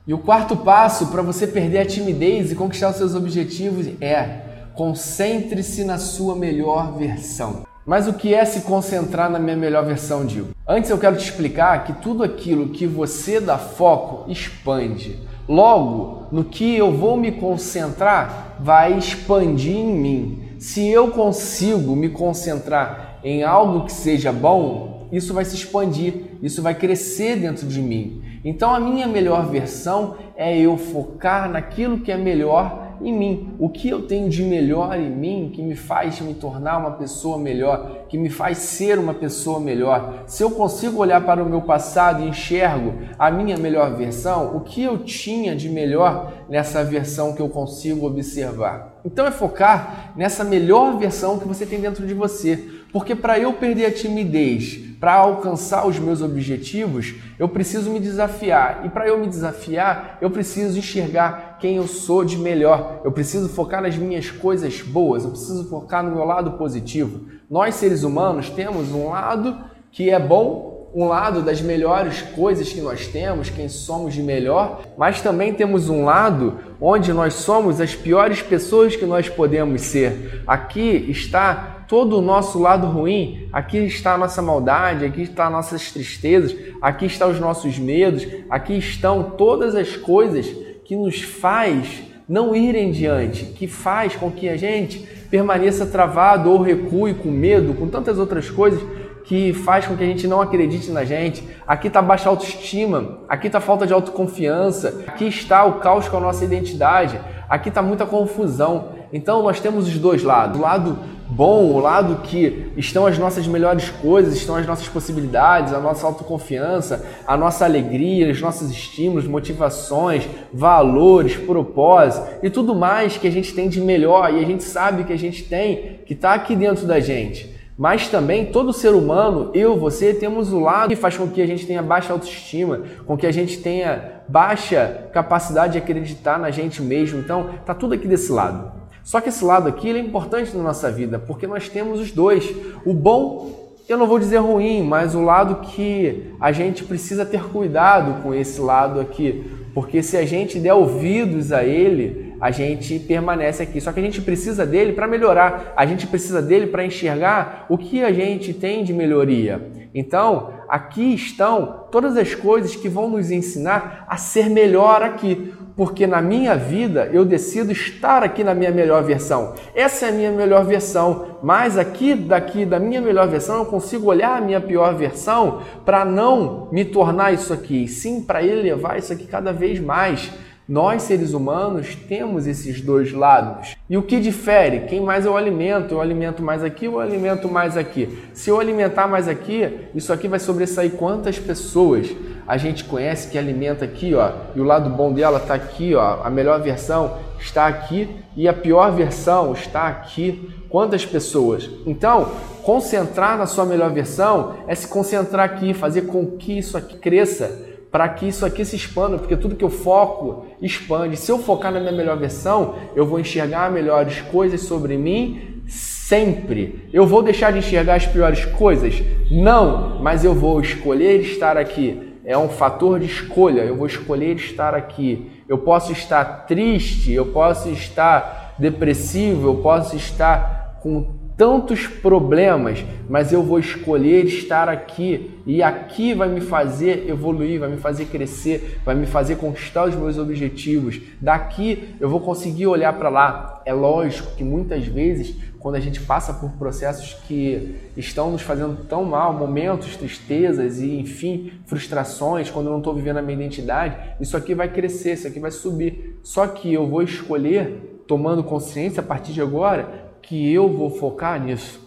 E 0.07 0.13
o 0.13 0.19
quarto 0.19 0.55
passo 0.55 1.07
para 1.07 1.23
você 1.23 1.47
perder 1.47 1.79
a 1.79 1.87
timidez 1.87 2.53
e 2.53 2.55
conquistar 2.55 2.91
os 2.91 2.97
seus 2.97 3.15
objetivos 3.15 3.87
é 4.03 4.43
concentre-se 4.75 5.85
na 5.85 5.97
sua 5.97 6.37
melhor 6.37 6.99
versão. 6.99 7.65
Mas 7.87 8.09
o 8.09 8.15
que 8.15 8.33
é 8.33 8.45
se 8.47 8.63
concentrar 8.63 9.31
na 9.31 9.39
minha 9.39 9.57
melhor 9.57 9.85
versão, 9.85 10.25
Dil? 10.25 10.49
Antes 10.67 10.89
eu 10.89 10.99
quero 10.99 11.17
te 11.17 11.25
explicar 11.25 11.85
que 11.85 11.93
tudo 11.93 12.23
aquilo 12.23 12.71
que 12.71 12.87
você 12.87 13.39
dá 13.39 13.59
foco 13.59 14.31
expande. 14.31 15.19
Logo, 15.47 16.23
no 16.33 16.45
que 16.45 16.75
eu 16.75 16.91
vou 16.91 17.19
me 17.19 17.33
concentrar 17.33 18.57
vai 18.59 18.97
expandir 18.97 19.77
em 19.77 19.93
mim. 19.93 20.49
Se 20.59 20.89
eu 20.89 21.09
consigo 21.11 21.95
me 21.95 22.09
concentrar 22.09 23.19
em 23.23 23.43
algo 23.43 23.85
que 23.85 23.93
seja 23.93 24.33
bom, 24.33 25.07
isso 25.13 25.35
vai 25.35 25.45
se 25.45 25.55
expandir, 25.55 26.39
isso 26.43 26.63
vai 26.63 26.75
crescer 26.75 27.37
dentro 27.37 27.67
de 27.67 27.83
mim. 27.83 28.23
Então 28.43 28.75
a 28.75 28.81
minha 28.81 29.07
melhor 29.07 29.47
versão 29.47 30.17
é 30.35 30.59
eu 30.59 30.79
focar 30.79 31.51
naquilo 31.51 32.01
que 32.01 32.11
é 32.11 32.17
melhor 32.17 32.84
em 33.05 33.13
mim. 33.13 33.55
O 33.59 33.69
que 33.69 33.89
eu 33.89 34.03
tenho 34.03 34.29
de 34.29 34.43
melhor 34.43 34.99
em 34.99 35.11
mim 35.11 35.51
que 35.55 35.63
me 35.63 35.77
faz 35.77 36.21
me 36.21 36.35
tornar 36.35 36.79
uma 36.79 36.93
pessoa 36.93 37.39
melhor, 37.39 38.07
que 38.09 38.17
me 38.17 38.31
faz 38.31 38.59
ser 38.59 38.99
uma 38.99 39.15
pessoa 39.15 39.61
melhor. 39.61 40.25
Se 40.27 40.43
eu 40.43 40.51
consigo 40.51 40.99
olhar 40.99 41.21
para 41.25 41.43
o 41.43 41.49
meu 41.49 41.63
passado 41.63 42.23
e 42.23 42.29
enxergo 42.29 42.95
a 43.19 43.31
minha 43.31 43.57
melhor 43.57 43.95
versão, 43.95 44.57
o 44.57 44.61
que 44.61 44.83
eu 44.83 44.99
tinha 44.99 45.55
de 45.55 45.69
melhor 45.69 46.33
nessa 46.49 46.85
versão 46.85 47.35
que 47.35 47.43
eu 47.43 47.49
consigo 47.49 48.07
observar. 48.07 49.01
Então 49.05 49.27
é 49.27 49.31
focar 49.31 50.13
nessa 50.17 50.43
melhor 50.43 50.99
versão 50.99 51.39
que 51.39 51.47
você 51.47 51.67
tem 51.67 51.81
dentro 51.81 52.07
de 52.07 52.15
você. 52.15 52.57
Porque 52.93 53.15
para 53.15 53.39
eu 53.39 53.53
perder 53.53 53.87
a 53.87 53.93
timidez, 53.93 54.79
para 55.01 55.15
alcançar 55.15 55.87
os 55.87 55.99
meus 55.99 56.23
objetivos, 56.23 57.15
eu 57.39 57.49
preciso 57.49 57.91
me 57.91 58.01
desafiar. 58.01 58.87
E 58.87 58.89
para 58.89 59.09
eu 59.09 59.19
me 59.19 59.27
desafiar, 59.27 60.17
eu 60.21 60.31
preciso 60.31 60.79
enxergar 60.79 61.54
quem 61.65 61.77
eu 61.77 61.89
sou 61.89 62.27
de 62.27 62.37
melhor. 62.37 63.01
Eu 63.03 63.11
preciso 63.11 63.49
focar 63.49 63.81
nas 63.81 63.97
minhas 63.97 64.31
coisas 64.31 64.83
boas, 64.83 65.25
eu 65.25 65.31
preciso 65.31 65.67
focar 65.71 66.05
no 66.05 66.15
meu 66.15 66.23
lado 66.23 66.59
positivo. 66.59 67.25
Nós, 67.51 67.77
seres 67.77 68.03
humanos, 68.03 68.51
temos 68.51 68.93
um 68.93 69.09
lado 69.09 69.57
que 69.91 70.11
é 70.11 70.19
bom 70.19 70.91
um 70.95 71.07
lado 71.09 71.41
das 71.41 71.63
melhores 71.63 72.21
coisas 72.21 72.71
que 72.71 72.83
nós 72.83 73.07
temos, 73.07 73.49
quem 73.49 73.71
somos 73.71 74.13
de 74.13 74.23
melhor, 74.23 74.83
mas 74.99 75.23
também 75.23 75.55
temos 75.55 75.89
um 75.89 76.05
lado 76.05 76.59
onde 76.79 77.15
nós 77.15 77.33
somos 77.33 77.81
as 77.81 77.95
piores 77.95 78.43
pessoas 78.43 78.95
que 78.95 79.07
nós 79.07 79.31
podemos 79.31 79.81
ser. 79.81 80.43
Aqui 80.47 81.07
está 81.09 81.87
todo 81.89 82.19
o 82.19 82.23
nosso 82.23 82.59
lado 82.59 82.87
ruim, 82.87 83.49
aqui 83.51 83.79
está 83.79 84.15
a 84.15 84.19
nossa 84.19 84.43
maldade, 84.43 85.07
aqui 85.07 85.23
está 85.23 85.49
nossas 85.49 85.91
tristezas, 85.91 86.55
aqui 86.81 87.07
estão 87.07 87.31
os 87.31 87.41
nossos 87.41 87.79
medos, 87.79 88.27
aqui 88.51 88.77
estão 88.77 89.33
todas 89.37 89.75
as 89.75 89.97
coisas 89.97 90.47
que 90.85 90.95
nos 90.95 91.23
faz 91.23 92.03
não 92.29 92.55
ir 92.55 92.75
em 92.75 92.91
diante, 92.91 93.45
que 93.45 93.67
faz 93.67 94.17
com 94.17 94.31
que 94.31 94.49
a 94.49 94.57
gente 94.57 94.99
permaneça 95.31 95.85
travado 95.87 96.51
ou 96.51 96.63
recue 96.63 97.15
com 97.15 97.31
medo, 97.31 97.75
com 97.75 97.89
tantas 97.89 98.19
outras 98.19 98.51
coisas 98.51 98.81
que 99.25 99.53
faz 99.53 99.87
com 99.87 99.97
que 99.97 100.05
a 100.05 100.07
gente 100.07 100.29
não 100.29 100.41
acredite 100.41 100.91
na 100.91 101.05
gente. 101.05 101.43
Aqui 101.67 101.89
está 101.89 102.01
baixa 102.01 102.29
autoestima, 102.29 103.21
aqui 103.29 103.47
está 103.47 103.59
falta 103.61 103.87
de 103.87 103.93
autoconfiança, 103.93 105.03
aqui 105.07 105.27
está 105.27 105.65
o 105.65 105.81
caos 105.81 106.09
com 106.09 106.19
a 106.19 106.21
nossa 106.21 106.45
identidade, 106.45 107.19
aqui 107.49 107.69
está 107.71 107.83
muita 107.83 108.05
confusão. 108.05 108.89
Então 109.13 109.43
nós 109.43 109.61
temos 109.61 109.89
os 109.89 109.99
dois 109.99 110.23
lados. 110.23 110.59
O 110.59 110.63
lado 110.63 110.99
bom, 111.35 111.73
o 111.73 111.81
lado 111.81 112.23
que 112.23 112.71
estão 112.77 113.07
as 113.07 113.19
nossas 113.19 113.45
melhores 113.49 113.91
coisas, 113.91 114.37
estão 114.37 114.55
as 114.55 114.65
nossas 114.67 114.87
possibilidades, 114.89 115.73
a 115.73 115.81
nossa 115.81 116.07
autoconfiança, 116.07 117.05
a 117.27 117.37
nossa 117.37 117.65
alegria, 117.65 118.31
os 118.31 118.41
nossos 118.41 118.71
estímulos, 118.71 119.27
motivações, 119.27 120.29
valores, 120.53 121.37
propósitos 121.37 122.29
e 122.41 122.49
tudo 122.49 122.73
mais 122.73 123.17
que 123.17 123.27
a 123.27 123.33
gente 123.33 123.53
tem 123.53 123.69
de 123.69 123.81
melhor 123.81 124.33
e 124.33 124.39
a 124.39 124.47
gente 124.47 124.63
sabe 124.63 125.03
que 125.03 125.13
a 125.13 125.19
gente 125.19 125.43
tem 125.43 125.99
que 126.07 126.13
está 126.13 126.35
aqui 126.35 126.55
dentro 126.55 126.87
da 126.87 127.01
gente. 127.01 127.53
Mas 127.77 128.07
também 128.07 128.47
todo 128.47 128.73
ser 128.73 128.95
humano, 128.95 129.51
eu, 129.53 129.77
você, 129.77 130.15
temos 130.15 130.53
o 130.53 130.61
lado 130.61 130.91
que 130.91 130.97
faz 130.97 131.17
com 131.17 131.27
que 131.27 131.43
a 131.43 131.47
gente 131.47 131.67
tenha 131.67 131.83
baixa 131.83 132.13
autoestima, 132.13 132.83
com 133.05 133.17
que 133.17 133.27
a 133.27 133.33
gente 133.33 133.59
tenha 133.59 134.23
baixa 134.29 135.09
capacidade 135.13 135.73
de 135.73 135.79
acreditar 135.79 136.39
na 136.39 136.53
gente 136.53 136.81
mesmo. 136.81 137.19
Então, 137.19 137.51
tá 137.67 137.75
tudo 137.75 137.95
aqui 137.95 138.07
desse 138.07 138.31
lado. 138.31 138.84
Só 139.05 139.21
que 139.21 139.29
esse 139.29 139.45
lado 139.45 139.69
aqui 139.69 139.91
é 139.91 139.99
importante 139.99 140.57
na 140.57 140.63
nossa 140.63 140.91
vida, 140.91 141.19
porque 141.19 141.47
nós 141.47 141.69
temos 141.69 142.01
os 142.01 142.11
dois. 142.11 142.53
O 142.87 142.95
bom, 142.95 143.75
eu 143.87 143.99
não 143.99 144.07
vou 144.07 144.19
dizer 144.19 144.39
ruim, 144.39 144.83
mas 144.83 145.15
o 145.15 145.21
lado 145.21 145.57
que 145.69 146.33
a 146.41 146.51
gente 146.51 146.85
precisa 146.85 147.25
ter 147.27 147.45
cuidado 147.45 148.23
com 148.23 148.35
esse 148.35 148.59
lado 148.61 148.99
aqui, 148.99 149.45
porque 149.75 150.03
se 150.03 150.17
a 150.17 150.25
gente 150.25 150.59
der 150.59 150.73
ouvidos 150.73 151.53
a 151.53 151.63
ele, 151.63 152.35
a 152.41 152.51
gente 152.51 152.99
permanece 152.99 153.63
aqui. 153.63 153.79
Só 153.79 153.93
que 153.93 154.01
a 154.01 154.03
gente 154.03 154.23
precisa 154.23 154.65
dele 154.65 154.95
para 154.95 155.07
melhorar, 155.07 155.75
a 155.77 155.85
gente 155.85 156.07
precisa 156.07 156.41
dele 156.41 156.69
para 156.69 156.85
enxergar 156.85 157.67
o 157.69 157.77
que 157.77 158.03
a 158.03 158.13
gente 158.13 158.55
tem 158.55 158.83
de 158.83 158.95
melhoria. 158.95 159.61
Então, 159.95 160.54
aqui 160.75 161.15
estão 161.15 161.85
todas 161.93 162.17
as 162.17 162.35
coisas 162.35 162.75
que 162.75 162.89
vão 162.89 163.09
nos 163.09 163.31
ensinar 163.31 164.05
a 164.09 164.17
ser 164.17 164.51
melhor 164.51 165.05
aqui, 165.05 165.55
porque 165.77 166.05
na 166.05 166.21
minha 166.21 166.57
vida 166.57 167.09
eu 167.13 167.25
decido 167.25 167.71
estar 167.71 168.25
aqui 168.25 168.43
na 168.43 168.57
minha 168.57 168.73
melhor 168.73 169.05
versão. 169.05 169.55
Essa 169.73 170.07
é 170.07 170.09
a 170.09 170.13
minha 170.13 170.33
melhor 170.33 170.65
versão, 170.65 171.39
mas 171.45 171.79
aqui 171.79 172.17
daqui 172.17 172.67
da 172.67 172.81
minha 172.81 173.01
melhor 173.01 173.29
versão 173.29 173.59
eu 173.59 173.67
consigo 173.67 174.09
olhar 174.09 174.37
a 174.37 174.41
minha 174.41 174.61
pior 174.61 174.97
versão 174.97 175.63
para 175.85 176.05
não 176.05 176.67
me 176.73 176.85
tornar 176.85 177.33
isso 177.33 177.53
aqui, 177.53 177.87
sim 177.87 178.21
para 178.21 178.43
elevar 178.43 178.99
isso 178.99 179.13
aqui 179.13 179.29
cada 179.29 179.53
vez 179.53 179.79
mais. 179.79 180.33
Nós, 180.67 181.03
seres 181.03 181.35
humanos, 181.35 181.95
temos 181.95 182.47
esses 182.47 182.81
dois 182.81 183.13
lados. 183.13 183.77
E 183.89 183.99
o 183.99 184.03
que 184.03 184.19
difere? 184.19 184.87
Quem 184.89 184.99
mais 184.99 185.27
eu 185.27 185.37
alimento? 185.37 185.93
Eu 185.93 186.01
alimento 186.01 186.43
mais 186.43 186.65
aqui 186.65 186.89
ou 186.89 186.95
eu 186.95 187.01
alimento 187.01 187.51
mais 187.51 187.77
aqui? 187.77 188.19
Se 188.33 188.49
eu 188.49 188.59
alimentar 188.59 189.07
mais 189.07 189.29
aqui, 189.29 189.69
isso 189.95 190.11
aqui 190.11 190.27
vai 190.27 190.39
sobressair 190.39 190.93
quantas 190.93 191.39
pessoas 191.39 192.09
a 192.47 192.57
gente 192.57 192.85
conhece 192.85 193.29
que 193.29 193.37
alimenta 193.37 193.85
aqui, 193.85 194.15
ó, 194.15 194.31
e 194.55 194.61
o 194.61 194.65
lado 194.65 194.89
bom 194.89 195.13
dela 195.13 195.39
está 195.39 195.55
aqui, 195.55 195.95
ó, 195.95 196.23
a 196.23 196.31
melhor 196.31 196.61
versão 196.61 197.19
está 197.39 197.67
aqui 197.67 198.09
e 198.35 198.49
a 198.49 198.53
pior 198.53 198.91
versão 198.93 199.53
está 199.53 199.87
aqui. 199.87 200.51
Quantas 200.71 201.05
pessoas? 201.05 201.69
Então, 201.87 202.33
concentrar 202.63 203.37
na 203.37 203.47
sua 203.47 203.67
melhor 203.67 203.93
versão 203.93 204.57
é 204.67 204.75
se 204.75 204.89
concentrar 204.89 205.45
aqui, 205.45 205.75
fazer 205.75 206.03
com 206.03 206.27
que 206.27 206.59
isso 206.59 206.77
aqui 206.77 206.97
cresça 206.97 207.74
para 207.95 208.09
que 208.09 208.27
isso 208.27 208.45
aqui 208.45 208.65
se 208.65 208.75
expanda, 208.75 209.19
porque 209.19 209.37
tudo 209.37 209.55
que 209.55 209.63
eu 209.63 209.71
foco 209.71 210.47
expande. 210.61 211.17
Se 211.17 211.31
eu 211.31 211.39
focar 211.39 211.71
na 211.71 211.79
minha 211.79 211.93
melhor 211.93 212.17
versão, 212.17 212.75
eu 212.97 213.07
vou 213.07 213.21
enxergar 213.21 213.71
melhores 213.71 214.21
coisas 214.33 214.63
sobre 214.63 214.99
mim 214.99 215.63
sempre. 215.69 216.89
Eu 216.93 217.07
vou 217.07 217.23
deixar 217.23 217.53
de 217.53 217.61
enxergar 217.61 217.95
as 217.95 218.05
piores 218.05 218.45
coisas? 218.47 219.01
Não, 219.31 220.01
mas 220.03 220.25
eu 220.25 220.35
vou 220.35 220.61
escolher 220.61 221.21
estar 221.21 221.57
aqui. 221.57 222.19
É 222.25 222.37
um 222.37 222.49
fator 222.49 222.99
de 222.99 223.07
escolha. 223.07 223.61
Eu 223.61 223.77
vou 223.77 223.87
escolher 223.87 224.35
estar 224.35 224.75
aqui. 224.75 225.31
Eu 225.49 225.59
posso 225.59 225.93
estar 225.93 226.47
triste, 226.49 227.13
eu 227.13 227.27
posso 227.27 227.69
estar 227.69 228.57
depressivo, 228.59 229.51
eu 229.51 229.55
posso 229.59 229.95
estar 229.95 230.81
com 230.83 231.24
tantos 231.37 231.87
problemas, 231.87 232.85
mas 233.09 233.33
eu 233.33 233.43
vou 233.43 233.59
escolher 233.59 234.25
estar 234.25 234.69
aqui 234.69 235.33
e 235.45 235.63
aqui 235.63 236.15
vai 236.15 236.29
me 236.29 236.41
fazer 236.41 237.09
evoluir, 237.09 237.59
vai 237.59 237.69
me 237.69 237.77
fazer 237.77 238.07
crescer, 238.07 238.81
vai 238.85 238.95
me 238.95 239.07
fazer 239.07 239.37
conquistar 239.37 239.85
os 239.89 239.95
meus 239.95 240.17
objetivos. 240.17 241.01
Daqui 241.21 241.95
eu 242.01 242.09
vou 242.09 242.21
conseguir 242.21 242.67
olhar 242.67 242.93
para 242.93 243.09
lá. 243.09 243.63
É 243.67 243.73
lógico 243.73 244.37
que 244.37 244.45
muitas 244.45 244.87
vezes, 244.87 245.37
quando 245.59 245.75
a 245.75 245.81
gente 245.81 246.01
passa 246.01 246.33
por 246.33 246.51
processos 246.53 247.15
que 247.27 247.77
estão 247.97 248.31
nos 248.31 248.43
fazendo 248.43 248.85
tão 248.85 249.05
mal, 249.05 249.33
momentos, 249.33 249.97
tristezas 249.97 250.79
e 250.81 251.01
enfim, 251.01 251.53
frustrações, 251.67 252.49
quando 252.49 252.67
eu 252.67 252.73
não 252.73 252.79
estou 252.79 252.95
vivendo 252.95 253.17
a 253.17 253.23
minha 253.23 253.35
identidade, 253.37 253.97
isso 254.21 254.37
aqui 254.37 254.55
vai 254.55 254.69
crescer, 254.69 255.15
isso 255.15 255.27
aqui 255.27 255.41
vai 255.41 255.51
subir. 255.51 256.21
Só 256.23 256.47
que 256.47 256.73
eu 256.73 256.87
vou 256.87 257.03
escolher, 257.03 258.03
tomando 258.07 258.45
consciência 258.45 259.01
a 259.01 259.05
partir 259.05 259.33
de 259.33 259.41
agora, 259.41 260.04
que 260.27 260.53
eu 260.53 260.69
vou 260.69 260.91
focar 260.91 261.43
nisso. 261.43 261.81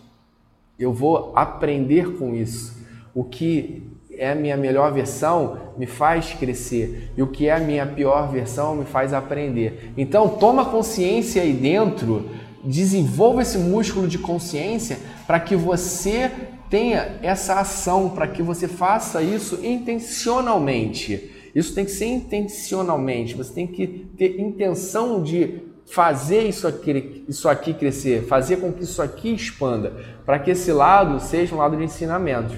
Eu 0.77 0.93
vou 0.93 1.31
aprender 1.35 2.17
com 2.17 2.35
isso. 2.35 2.77
O 3.13 3.23
que 3.23 3.83
é 4.11 4.31
a 4.31 4.35
minha 4.35 4.57
melhor 4.57 4.91
versão 4.91 5.57
me 5.77 5.85
faz 5.85 6.33
crescer 6.33 7.11
e 7.15 7.21
o 7.21 7.27
que 7.27 7.47
é 7.47 7.53
a 7.53 7.59
minha 7.59 7.85
pior 7.85 8.31
versão 8.31 8.75
me 8.75 8.85
faz 8.85 9.13
aprender. 9.13 9.91
Então, 9.97 10.29
toma 10.29 10.65
consciência 10.65 11.41
aí 11.41 11.53
dentro, 11.53 12.29
desenvolva 12.63 13.41
esse 13.41 13.57
músculo 13.57 14.07
de 14.07 14.17
consciência 14.17 14.97
para 15.25 15.39
que 15.39 15.55
você 15.55 16.31
tenha 16.69 17.17
essa 17.21 17.59
ação, 17.59 18.09
para 18.09 18.27
que 18.27 18.41
você 18.41 18.67
faça 18.67 19.21
isso 19.21 19.63
intencionalmente. 19.65 21.31
Isso 21.55 21.73
tem 21.73 21.85
que 21.85 21.91
ser 21.91 22.05
intencionalmente, 22.05 23.35
você 23.35 23.53
tem 23.53 23.65
que 23.65 23.87
ter 24.17 24.39
intenção 24.39 25.23
de 25.23 25.61
fazer 25.89 26.41
isso 26.41 26.67
aqui, 26.67 27.25
isso 27.27 27.47
aqui 27.47 27.73
crescer, 27.73 28.23
fazer 28.23 28.57
com 28.57 28.71
que 28.71 28.83
isso 28.83 29.01
aqui 29.01 29.33
expanda, 29.33 29.93
para 30.25 30.37
que 30.37 30.51
esse 30.51 30.71
lado 30.71 31.19
seja 31.19 31.55
um 31.55 31.57
lado 31.57 31.77
de 31.77 31.83
ensinamento. 31.83 32.55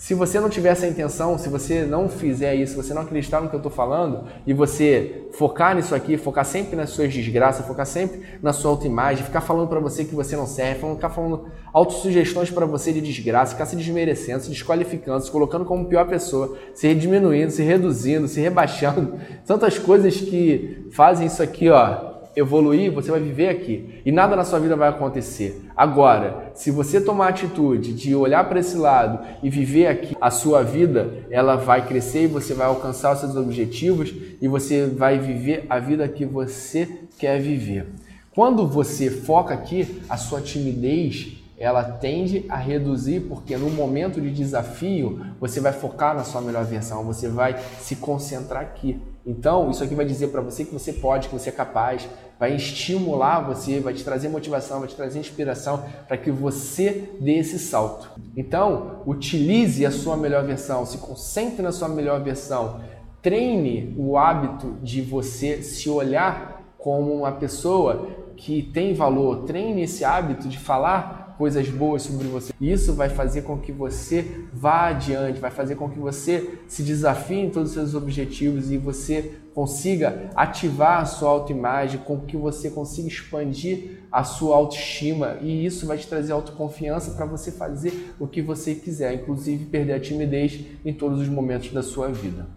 Se 0.00 0.14
você 0.14 0.40
não 0.40 0.48
tiver 0.48 0.70
essa 0.70 0.86
intenção, 0.86 1.36
se 1.36 1.50
você 1.50 1.84
não 1.84 2.08
fizer 2.08 2.54
isso, 2.54 2.72
se 2.72 2.76
você 2.76 2.94
não 2.94 3.02
acreditar 3.02 3.38
no 3.42 3.50
que 3.50 3.54
eu 3.54 3.58
estou 3.58 3.70
falando 3.70 4.24
e 4.46 4.54
você 4.54 5.26
focar 5.32 5.76
nisso 5.76 5.94
aqui, 5.94 6.16
focar 6.16 6.46
sempre 6.46 6.74
nas 6.74 6.88
suas 6.88 7.12
desgraças, 7.12 7.66
focar 7.66 7.84
sempre 7.84 8.22
na 8.42 8.54
sua 8.54 8.70
autoimagem, 8.70 9.22
ficar 9.22 9.42
falando 9.42 9.68
para 9.68 9.78
você 9.78 10.06
que 10.06 10.14
você 10.14 10.34
não 10.36 10.46
serve, 10.46 10.88
ficar 10.94 11.10
falando 11.10 11.50
autossugestões 11.70 12.50
para 12.50 12.64
você 12.64 12.94
de 12.94 13.02
desgraça, 13.02 13.52
ficar 13.52 13.66
se 13.66 13.76
desmerecendo, 13.76 14.42
se 14.42 14.48
desqualificando, 14.48 15.22
se 15.22 15.30
colocando 15.30 15.66
como 15.66 15.84
pior 15.84 16.08
pessoa, 16.08 16.56
se 16.72 16.94
diminuindo, 16.94 17.50
se 17.50 17.62
reduzindo, 17.62 18.26
se 18.26 18.40
rebaixando, 18.40 19.20
tantas 19.44 19.78
coisas 19.78 20.16
que 20.16 20.88
fazem 20.92 21.26
isso 21.26 21.42
aqui, 21.42 21.68
ó, 21.68 22.09
evoluir, 22.36 22.92
você 22.92 23.10
vai 23.10 23.20
viver 23.20 23.48
aqui 23.48 24.00
e 24.04 24.12
nada 24.12 24.36
na 24.36 24.44
sua 24.44 24.58
vida 24.58 24.76
vai 24.76 24.88
acontecer. 24.88 25.62
Agora, 25.76 26.50
se 26.54 26.70
você 26.70 27.00
tomar 27.00 27.26
a 27.26 27.28
atitude 27.30 27.92
de 27.92 28.14
olhar 28.14 28.48
para 28.48 28.60
esse 28.60 28.76
lado 28.76 29.24
e 29.42 29.50
viver 29.50 29.86
aqui, 29.86 30.16
a 30.20 30.30
sua 30.30 30.62
vida 30.62 31.24
ela 31.30 31.56
vai 31.56 31.86
crescer 31.86 32.24
e 32.24 32.28
você 32.28 32.54
vai 32.54 32.66
alcançar 32.66 33.12
os 33.12 33.20
seus 33.20 33.36
objetivos 33.36 34.12
e 34.40 34.48
você 34.48 34.86
vai 34.86 35.18
viver 35.18 35.66
a 35.68 35.78
vida 35.78 36.06
que 36.08 36.24
você 36.24 36.88
quer 37.18 37.40
viver. 37.40 37.86
Quando 38.32 38.66
você 38.66 39.10
foca 39.10 39.52
aqui, 39.52 40.00
a 40.08 40.16
sua 40.16 40.40
timidez 40.40 41.40
ela 41.60 41.84
tende 41.84 42.46
a 42.48 42.56
reduzir 42.56 43.20
porque 43.28 43.54
no 43.54 43.68
momento 43.68 44.18
de 44.18 44.30
desafio 44.30 45.20
você 45.38 45.60
vai 45.60 45.74
focar 45.74 46.16
na 46.16 46.24
sua 46.24 46.40
melhor 46.40 46.64
versão, 46.64 47.04
você 47.04 47.28
vai 47.28 47.54
se 47.78 47.96
concentrar 47.96 48.62
aqui. 48.62 48.98
Então, 49.24 49.70
isso 49.70 49.84
aqui 49.84 49.94
vai 49.94 50.04
dizer 50.04 50.28
para 50.28 50.40
você 50.40 50.64
que 50.64 50.72
você 50.72 50.92
pode, 50.92 51.28
que 51.28 51.34
você 51.34 51.50
é 51.50 51.52
capaz, 51.52 52.08
vai 52.38 52.56
estimular 52.56 53.40
você, 53.40 53.78
vai 53.80 53.92
te 53.92 54.02
trazer 54.02 54.28
motivação, 54.28 54.78
vai 54.78 54.88
te 54.88 54.96
trazer 54.96 55.18
inspiração 55.18 55.84
para 56.08 56.16
que 56.16 56.30
você 56.30 57.10
dê 57.20 57.34
esse 57.38 57.58
salto. 57.58 58.10
Então, 58.34 59.02
utilize 59.06 59.84
a 59.84 59.90
sua 59.90 60.16
melhor 60.16 60.44
versão, 60.44 60.86
se 60.86 60.96
concentre 60.98 61.60
na 61.60 61.70
sua 61.70 61.88
melhor 61.88 62.22
versão, 62.22 62.80
treine 63.20 63.94
o 63.98 64.16
hábito 64.16 64.76
de 64.82 65.02
você 65.02 65.62
se 65.62 65.90
olhar 65.90 66.74
como 66.78 67.12
uma 67.12 67.32
pessoa 67.32 68.08
que 68.36 68.62
tem 68.62 68.94
valor, 68.94 69.42
treine 69.42 69.82
esse 69.82 70.02
hábito 70.02 70.48
de 70.48 70.58
falar 70.58 71.19
coisas 71.40 71.70
boas 71.70 72.02
sobre 72.02 72.28
você. 72.28 72.52
Isso 72.60 72.92
vai 72.92 73.08
fazer 73.08 73.40
com 73.40 73.56
que 73.56 73.72
você 73.72 74.44
vá 74.52 74.88
adiante, 74.88 75.40
vai 75.40 75.50
fazer 75.50 75.74
com 75.74 75.88
que 75.88 75.98
você 75.98 76.58
se 76.68 76.82
desafie 76.82 77.38
em 77.38 77.48
todos 77.48 77.70
os 77.70 77.74
seus 77.74 77.94
objetivos 77.94 78.70
e 78.70 78.76
você 78.76 79.36
consiga 79.54 80.28
ativar 80.36 81.00
a 81.00 81.06
sua 81.06 81.30
autoimagem, 81.30 81.98
com 82.04 82.20
que 82.20 82.36
você 82.36 82.68
consiga 82.68 83.08
expandir 83.08 84.02
a 84.12 84.22
sua 84.22 84.54
autoestima 84.54 85.38
e 85.40 85.64
isso 85.64 85.86
vai 85.86 85.96
te 85.96 86.06
trazer 86.06 86.32
autoconfiança 86.32 87.12
para 87.12 87.24
você 87.24 87.50
fazer 87.50 88.12
o 88.20 88.26
que 88.26 88.42
você 88.42 88.74
quiser, 88.74 89.14
inclusive 89.14 89.64
perder 89.64 89.94
a 89.94 90.00
timidez 90.00 90.60
em 90.84 90.92
todos 90.92 91.22
os 91.22 91.28
momentos 91.28 91.72
da 91.72 91.82
sua 91.82 92.08
vida. 92.08 92.48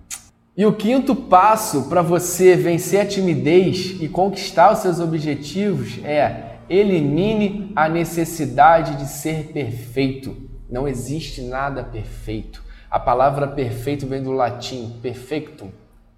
E 0.57 0.65
o 0.65 0.73
quinto 0.73 1.15
passo 1.15 1.83
para 1.83 2.01
você 2.01 2.53
vencer 2.57 2.99
a 2.99 3.05
timidez 3.05 3.95
e 4.01 4.09
conquistar 4.09 4.73
os 4.73 4.79
seus 4.79 4.99
objetivos 4.99 6.03
é 6.03 6.52
Elimine 6.69 7.71
a 7.75 7.89
necessidade 7.89 8.97
de 8.97 9.07
ser 9.07 9.51
perfeito. 9.51 10.49
Não 10.69 10.87
existe 10.87 11.41
nada 11.41 11.83
perfeito. 11.83 12.63
A 12.89 12.99
palavra 12.99 13.47
perfeito 13.47 14.07
vem 14.07 14.21
do 14.21 14.31
latim 14.31 14.99
perfectum, 15.01 15.69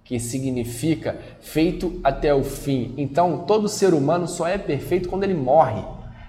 que 0.04 0.20
significa 0.20 1.18
feito 1.40 2.00
até 2.04 2.34
o 2.34 2.44
fim. 2.44 2.94
Então, 2.96 3.44
todo 3.46 3.68
ser 3.68 3.94
humano 3.94 4.28
só 4.28 4.46
é 4.46 4.58
perfeito 4.58 5.08
quando 5.08 5.24
ele 5.24 5.34
morre. 5.34 5.82